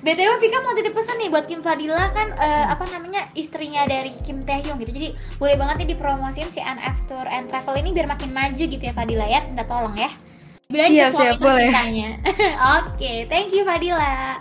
BTW 0.00 0.30
Vika 0.40 0.58
mau 0.60 0.72
titip 0.72 0.90
pesan 0.90 1.20
nih 1.20 1.28
buat 1.28 1.44
Kim 1.44 1.60
Fadila 1.60 2.10
kan 2.10 2.32
eh, 2.32 2.66
apa 2.66 2.88
namanya 2.88 3.28
istrinya 3.34 3.84
dari 3.84 4.16
Kim 4.18 4.40
Taehyung 4.40 4.80
gitu. 4.80 4.88
Jadi 4.90 5.08
boleh 5.36 5.54
banget 5.54 5.84
nih 5.84 5.92
dipromosin 5.92 6.48
si 6.48 6.58
NF 6.58 7.04
Tour 7.04 7.28
and 7.28 7.52
Travel 7.52 7.76
ini 7.76 7.92
biar 7.92 8.08
makin 8.08 8.32
maju 8.32 8.56
gitu 8.56 8.80
ya 8.80 8.90
Fadila 8.90 9.28
ya. 9.28 9.44
Minta 9.44 9.68
tolong 9.68 9.92
ya. 9.94 10.08
Bilang 10.64 10.88
Siap, 10.88 11.12
siap, 11.12 11.36
boleh. 11.36 11.68
Oke, 12.80 13.28
thank 13.28 13.52
you 13.52 13.62
Fadila. 13.62 14.40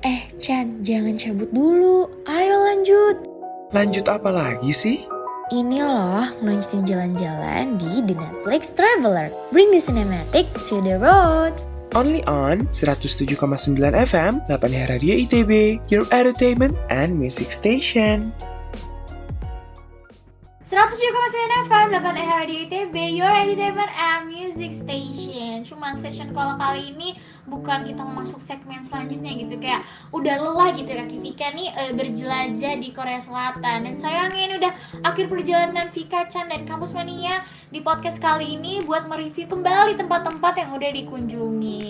Eh, 0.00 0.32
Chan, 0.40 0.80
jangan 0.80 1.20
cabut 1.20 1.52
dulu. 1.52 2.08
Ayo 2.24 2.56
lanjut. 2.56 3.35
Lanjut 3.76 4.08
apa 4.08 4.32
lagi 4.32 4.72
sih? 4.72 5.04
Ini 5.52 5.84
loh, 5.84 6.24
ngelanjutin 6.40 6.88
jalan-jalan 6.88 7.76
di 7.76 8.00
The 8.08 8.16
Netflix 8.16 8.72
Traveler. 8.72 9.28
Bring 9.52 9.68
the 9.68 9.76
cinematic 9.76 10.48
to 10.64 10.80
the 10.80 10.96
road. 10.96 11.52
Only 11.92 12.24
on 12.24 12.72
107,9 12.72 13.36
FM, 13.92 14.40
8 14.48 14.88
Radio 14.88 15.12
ITB, 15.20 15.84
your 15.92 16.08
entertainment 16.08 16.72
and 16.88 17.20
music 17.20 17.52
station. 17.52 18.32
107,9 20.66 21.70
FM 21.70 21.86
8 21.94 22.26
era 22.26 22.42
Radio 22.42 22.66
ITB 22.66 23.14
Your 23.14 23.30
Entertainment 23.30 23.86
and 23.86 24.26
Music 24.26 24.74
Station. 24.74 25.62
Cuman 25.62 25.94
session 26.02 26.34
kalau 26.34 26.58
kali 26.58 26.90
ini 26.90 27.14
bukan 27.46 27.86
kita 27.86 28.02
masuk 28.02 28.42
segmen 28.42 28.82
selanjutnya 28.82 29.30
gitu. 29.38 29.62
Kayak 29.62 29.86
udah 30.10 30.34
lelah 30.34 30.74
gitu 30.74 30.90
ya 30.90 31.06
Kak 31.06 31.22
Vika 31.22 31.48
nih 31.54 31.70
eh, 31.70 31.94
berjelajah 31.94 32.82
di 32.82 32.90
Korea 32.90 33.22
Selatan. 33.22 33.86
Dan 33.86 33.94
sayangnya 33.94 34.42
ini 34.42 34.54
udah 34.58 34.72
akhir 35.06 35.30
perjalanan 35.30 35.86
Vika 35.94 36.26
Chan 36.26 36.50
dan 36.50 36.66
Kampus 36.66 36.98
Mania 36.98 37.46
Di 37.70 37.78
podcast 37.78 38.18
kali 38.18 38.58
ini 38.58 38.82
buat 38.82 39.06
mereview 39.06 39.46
kembali 39.46 39.94
tempat-tempat 39.94 40.66
yang 40.66 40.74
udah 40.74 40.90
dikunjungi. 40.90 41.86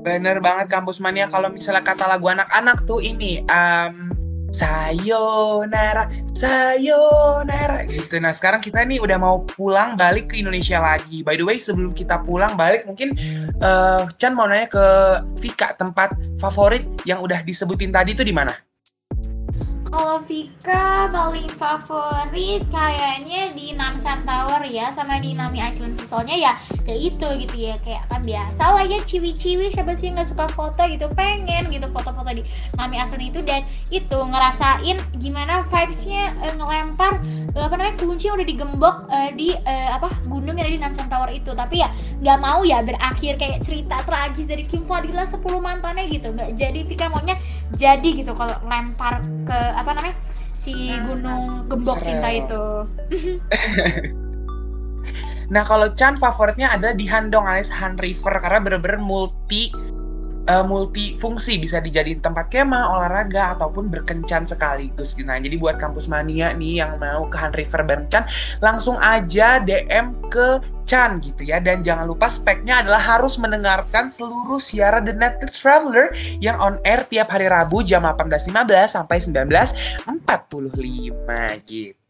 Bener 0.00 0.40
banget 0.40 0.72
kampus 0.72 1.04
mania 1.04 1.28
kalau 1.28 1.52
misalnya 1.52 1.84
kata 1.84 2.08
lagu 2.08 2.32
anak-anak 2.32 2.88
tuh 2.88 3.04
ini 3.04 3.44
um, 3.44 4.13
sayonara 4.54 6.06
sayonara 6.30 7.90
gitu. 7.90 8.22
Nah 8.22 8.30
sekarang 8.30 8.62
kita 8.62 8.86
nih 8.86 9.02
udah 9.02 9.18
mau 9.18 9.42
pulang 9.42 9.98
balik 9.98 10.30
ke 10.30 10.38
Indonesia 10.38 10.78
lagi. 10.78 11.26
By 11.26 11.34
the 11.34 11.42
way 11.42 11.58
sebelum 11.58 11.90
kita 11.90 12.22
pulang 12.22 12.54
balik 12.54 12.86
mungkin 12.86 13.18
eh, 13.58 14.02
Chan 14.14 14.30
mau 14.38 14.46
nanya 14.46 14.70
ke 14.70 14.86
Vika 15.42 15.74
tempat 15.74 16.14
favorit 16.38 16.86
yang 17.02 17.18
udah 17.18 17.42
disebutin 17.42 17.90
tadi 17.90 18.14
tuh 18.14 18.22
di 18.22 18.30
mana? 18.30 18.54
Kalau 19.94 20.18
Vika 20.26 21.06
paling 21.06 21.46
favorit 21.54 22.66
kayaknya 22.66 23.54
di 23.54 23.78
Namsan 23.78 24.26
Tower 24.26 24.66
ya 24.66 24.90
sama 24.90 25.22
di 25.22 25.38
Nami 25.38 25.62
Island 25.62 25.94
soalnya 26.02 26.34
ya 26.34 26.52
kayak 26.82 27.14
itu 27.14 27.26
gitu 27.46 27.54
ya. 27.54 27.78
Kayak 27.78 28.10
kan 28.10 28.26
biasa 28.26 28.74
lah 28.74 28.82
ya 28.90 28.98
ciwi-ciwi 28.98 29.70
siapa 29.70 29.94
sih 29.94 30.10
nggak 30.10 30.34
suka 30.34 30.50
foto 30.50 30.82
gitu 30.90 31.06
pengen 31.14 31.70
gitu 31.70 31.86
foto-foto 31.94 32.26
di 32.26 32.42
Nami 32.74 32.98
Island 32.98 33.22
itu. 33.22 33.38
Dan 33.46 33.62
itu 33.94 34.18
ngerasain 34.18 34.98
gimana 35.22 35.62
vibesnya 35.70 36.34
eh, 36.42 36.54
ngelempar 36.58 37.22
eh, 37.54 37.62
apa 37.62 37.74
namanya 37.78 37.94
kunci 37.94 38.26
yang 38.26 38.34
udah 38.34 38.48
digembok 38.50 38.96
eh, 39.14 39.30
di 39.38 39.54
apa 39.62 40.10
gunung 40.26 40.58
yang 40.58 40.66
ada 40.66 40.74
di 40.74 40.82
Namsan 40.82 41.06
Tower 41.06 41.30
itu. 41.30 41.54
Tapi 41.54 41.86
ya 41.86 41.94
nggak 42.18 42.38
mau 42.42 42.66
ya 42.66 42.82
berakhir 42.82 43.38
kayak 43.38 43.62
cerita 43.62 44.02
tragis 44.02 44.50
dari 44.50 44.66
Kim 44.66 44.82
Fadila 44.90 45.22
10 45.22 45.38
mantannya 45.62 46.10
gitu. 46.10 46.34
Nggak 46.34 46.50
jadi 46.58 46.80
Vika 46.82 47.06
maunya 47.06 47.38
jadi 47.78 48.06
gitu 48.10 48.34
kalau 48.34 48.54
lempar 48.66 49.22
ke 49.44 49.58
apa 49.84 50.00
namanya 50.00 50.16
si 50.56 50.96
gunung 51.04 51.68
gembok 51.68 52.00
Serem. 52.00 52.08
cinta 52.08 52.28
itu 52.32 52.64
Nah 55.52 55.60
kalau 55.60 55.92
Chan 55.92 56.16
favoritnya 56.16 56.72
ada 56.72 56.96
di 56.96 57.04
Handong 57.04 57.44
alias 57.44 57.68
Han 57.68 58.00
River 58.00 58.40
karena 58.40 58.64
bener-bener 58.64 58.96
multi 58.96 59.68
uh, 60.48 60.64
multifungsi 60.64 61.60
bisa 61.60 61.80
dijadiin 61.80 62.20
tempat 62.20 62.52
kemah, 62.52 62.96
olahraga 62.96 63.56
ataupun 63.56 63.88
berkencan 63.88 64.44
sekaligus. 64.44 65.16
Nah, 65.20 65.40
jadi 65.40 65.56
buat 65.56 65.80
kampus 65.80 66.08
mania 66.08 66.52
nih 66.52 66.84
yang 66.84 67.00
mau 67.00 67.24
ke 67.28 67.36
Han 67.38 67.52
River 67.56 67.82
berkencan, 67.84 68.24
langsung 68.60 68.96
aja 69.00 69.62
DM 69.62 70.12
ke 70.28 70.60
Chan 70.84 71.20
gitu 71.24 71.48
ya. 71.48 71.60
Dan 71.60 71.80
jangan 71.80 72.08
lupa 72.08 72.28
speknya 72.28 72.84
adalah 72.84 73.00
harus 73.00 73.40
mendengarkan 73.40 74.12
seluruh 74.12 74.60
siaran 74.60 75.08
The 75.08 75.16
Netflix 75.16 75.64
Traveler 75.64 76.12
yang 76.44 76.60
on 76.60 76.76
air 76.84 77.00
tiap 77.08 77.32
hari 77.32 77.48
Rabu 77.48 77.80
jam 77.80 78.04
18.15 78.04 78.52
sampai 78.92 79.16
19.45 79.20 81.64
gitu. 81.64 82.03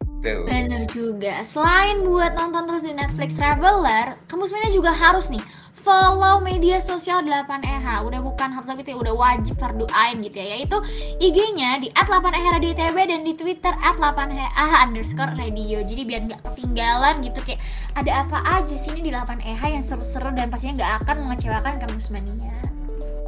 Bener 0.49 0.83
juga. 0.89 1.45
Selain 1.45 2.01
buat 2.01 2.33
nonton 2.33 2.65
terus 2.65 2.83
di 2.83 2.97
Netflix 2.97 3.37
Traveler, 3.37 4.17
kamu 4.27 4.49
sebenarnya 4.49 4.73
juga 4.73 4.91
harus 4.97 5.29
nih 5.29 5.45
follow 5.85 6.41
media 6.41 6.81
sosial 6.81 7.21
8EH 7.29 8.09
udah 8.09 8.21
bukan 8.25 8.57
harus 8.57 8.65
lagi 8.73 8.89
ya 8.89 8.97
udah 8.97 9.13
wajib 9.13 9.53
fardu 9.61 9.85
ain 9.93 10.25
gitu 10.25 10.41
ya 10.41 10.57
yaitu 10.57 10.81
IG-nya 11.21 11.77
di 11.85 11.93
@8EH 11.93 12.57
Radio 12.57 12.73
ITB 12.73 12.97
dan 13.05 13.21
di 13.21 13.37
Twitter 13.37 13.77
@8EH 13.77 14.73
underscore 14.89 15.37
radio 15.37 15.85
jadi 15.85 16.03
biar 16.09 16.21
nggak 16.33 16.41
ketinggalan 16.41 17.21
gitu 17.21 17.37
kayak 17.45 17.61
ada 18.01 18.25
apa 18.25 18.41
aja 18.65 18.75
sih 18.81 18.97
ini 18.97 19.05
di 19.05 19.11
8EH 19.13 19.61
yang 19.61 19.85
seru-seru 19.85 20.33
dan 20.33 20.49
pastinya 20.49 20.81
nggak 20.81 20.93
akan 21.05 21.17
mengecewakan 21.29 21.77
kamu 21.77 22.01
mania. 22.17 22.74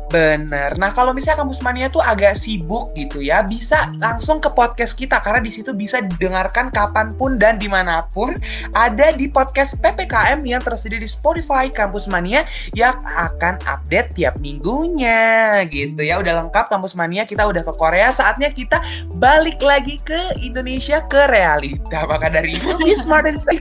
Bener. 0.07 0.79
Nah 0.79 0.95
kalau 0.95 1.11
misalnya 1.11 1.43
kampus 1.43 1.59
mania 1.67 1.91
tuh 1.91 1.99
agak 1.99 2.39
sibuk 2.39 2.95
gitu 2.95 3.19
ya, 3.19 3.43
bisa 3.43 3.91
langsung 3.99 4.39
ke 4.39 4.47
podcast 4.55 4.95
kita 4.95 5.19
karena 5.19 5.43
di 5.43 5.51
situ 5.51 5.75
bisa 5.75 5.99
didengarkan 5.99 6.71
kapan 6.71 7.11
pun 7.19 7.43
dan 7.43 7.59
di 7.59 7.67
mana 7.67 8.07
pun. 8.15 8.39
Ada 8.79 9.19
di 9.19 9.27
podcast 9.27 9.83
PPKM 9.83 10.47
yang 10.47 10.63
tersedia 10.63 11.03
di 11.03 11.11
Spotify 11.11 11.67
Kampus 11.67 12.07
Mania 12.07 12.47
yang 12.79 12.95
akan 13.03 13.59
update 13.67 14.15
tiap 14.15 14.39
minggunya 14.39 15.67
gitu 15.75 15.99
ya. 15.99 16.23
Udah 16.23 16.47
lengkap 16.47 16.71
Kampus 16.71 16.95
Mania, 16.95 17.27
kita 17.27 17.43
udah 17.43 17.67
ke 17.67 17.75
Korea. 17.75 18.15
Saatnya 18.15 18.55
kita 18.55 18.79
balik 19.19 19.59
lagi 19.59 19.99
ke 20.07 20.39
Indonesia 20.39 21.03
ke 21.11 21.27
realita. 21.35 22.07
Maka 22.07 22.31
dari 22.31 22.55
itu, 22.55 22.79
be 22.79 22.95
smart 22.95 23.27
and 23.27 23.43
stay 23.43 23.59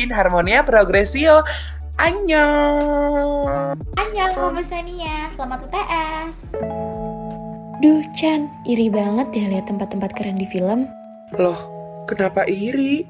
in 0.00 0.08
Harmonia 0.08 0.64
Progresio. 0.64 1.44
Annyeong. 1.96 3.80
Annyeong 3.96 4.52
Mania, 4.52 5.32
selamat 5.32 5.64
UTS. 5.64 6.52
Duh, 7.80 8.04
Chan, 8.12 8.52
iri 8.68 8.92
banget 8.92 9.32
deh 9.32 9.48
lihat 9.48 9.64
tempat-tempat 9.72 10.12
keren 10.12 10.36
di 10.36 10.44
film. 10.44 10.92
Loh, 11.40 11.56
kenapa 12.04 12.44
iri? 12.52 13.08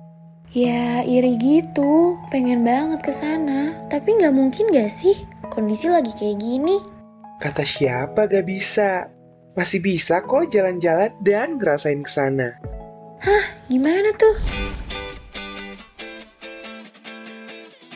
Ya, 0.55 1.03
iri 1.03 1.35
gitu. 1.35 2.15
Pengen 2.31 2.63
banget 2.63 3.03
ke 3.03 3.11
sana. 3.11 3.75
Tapi 3.91 4.23
nggak 4.23 4.35
mungkin 4.39 4.71
gak 4.71 4.95
sih? 4.95 5.19
Kondisi 5.51 5.91
lagi 5.91 6.15
kayak 6.15 6.39
gini. 6.39 6.79
Kata 7.43 7.67
siapa 7.67 8.31
gak 8.31 8.47
bisa? 8.47 9.11
Masih 9.59 9.83
bisa 9.83 10.23
kok 10.23 10.47
jalan-jalan 10.55 11.11
dan 11.27 11.59
ngerasain 11.59 12.07
ke 12.07 12.11
sana. 12.11 12.55
Hah, 13.19 13.45
gimana 13.67 14.15
tuh? 14.15 14.39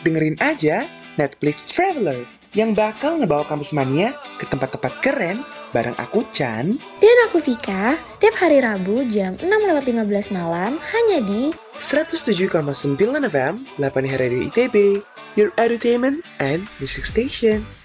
Dengerin 0.03 0.37
aja 0.41 0.89
Netflix 1.17 1.65
Traveler 1.67 2.25
yang 2.57 2.75
bakal 2.75 3.23
ngebawa 3.23 3.47
kampus 3.47 3.71
mania 3.71 4.11
ke 4.41 4.47
tempat-tempat 4.49 4.93
keren 5.03 5.39
bareng 5.71 5.95
aku 6.03 6.27
Chan 6.35 6.67
dan 6.99 7.17
aku 7.31 7.39
Vika 7.39 7.95
setiap 8.11 8.35
hari 8.43 8.59
Rabu 8.59 9.07
jam 9.07 9.39
6.15 9.39 10.35
malam 10.35 10.75
hanya 10.75 11.19
di 11.23 11.55
107,9 11.79 12.51
FM 13.31 13.55
8 13.79 14.13
hari 14.13 14.51
ITB 14.51 14.77
Your 15.39 15.55
Entertainment 15.55 16.27
and 16.43 16.67
Music 16.83 17.07
Station. 17.07 17.80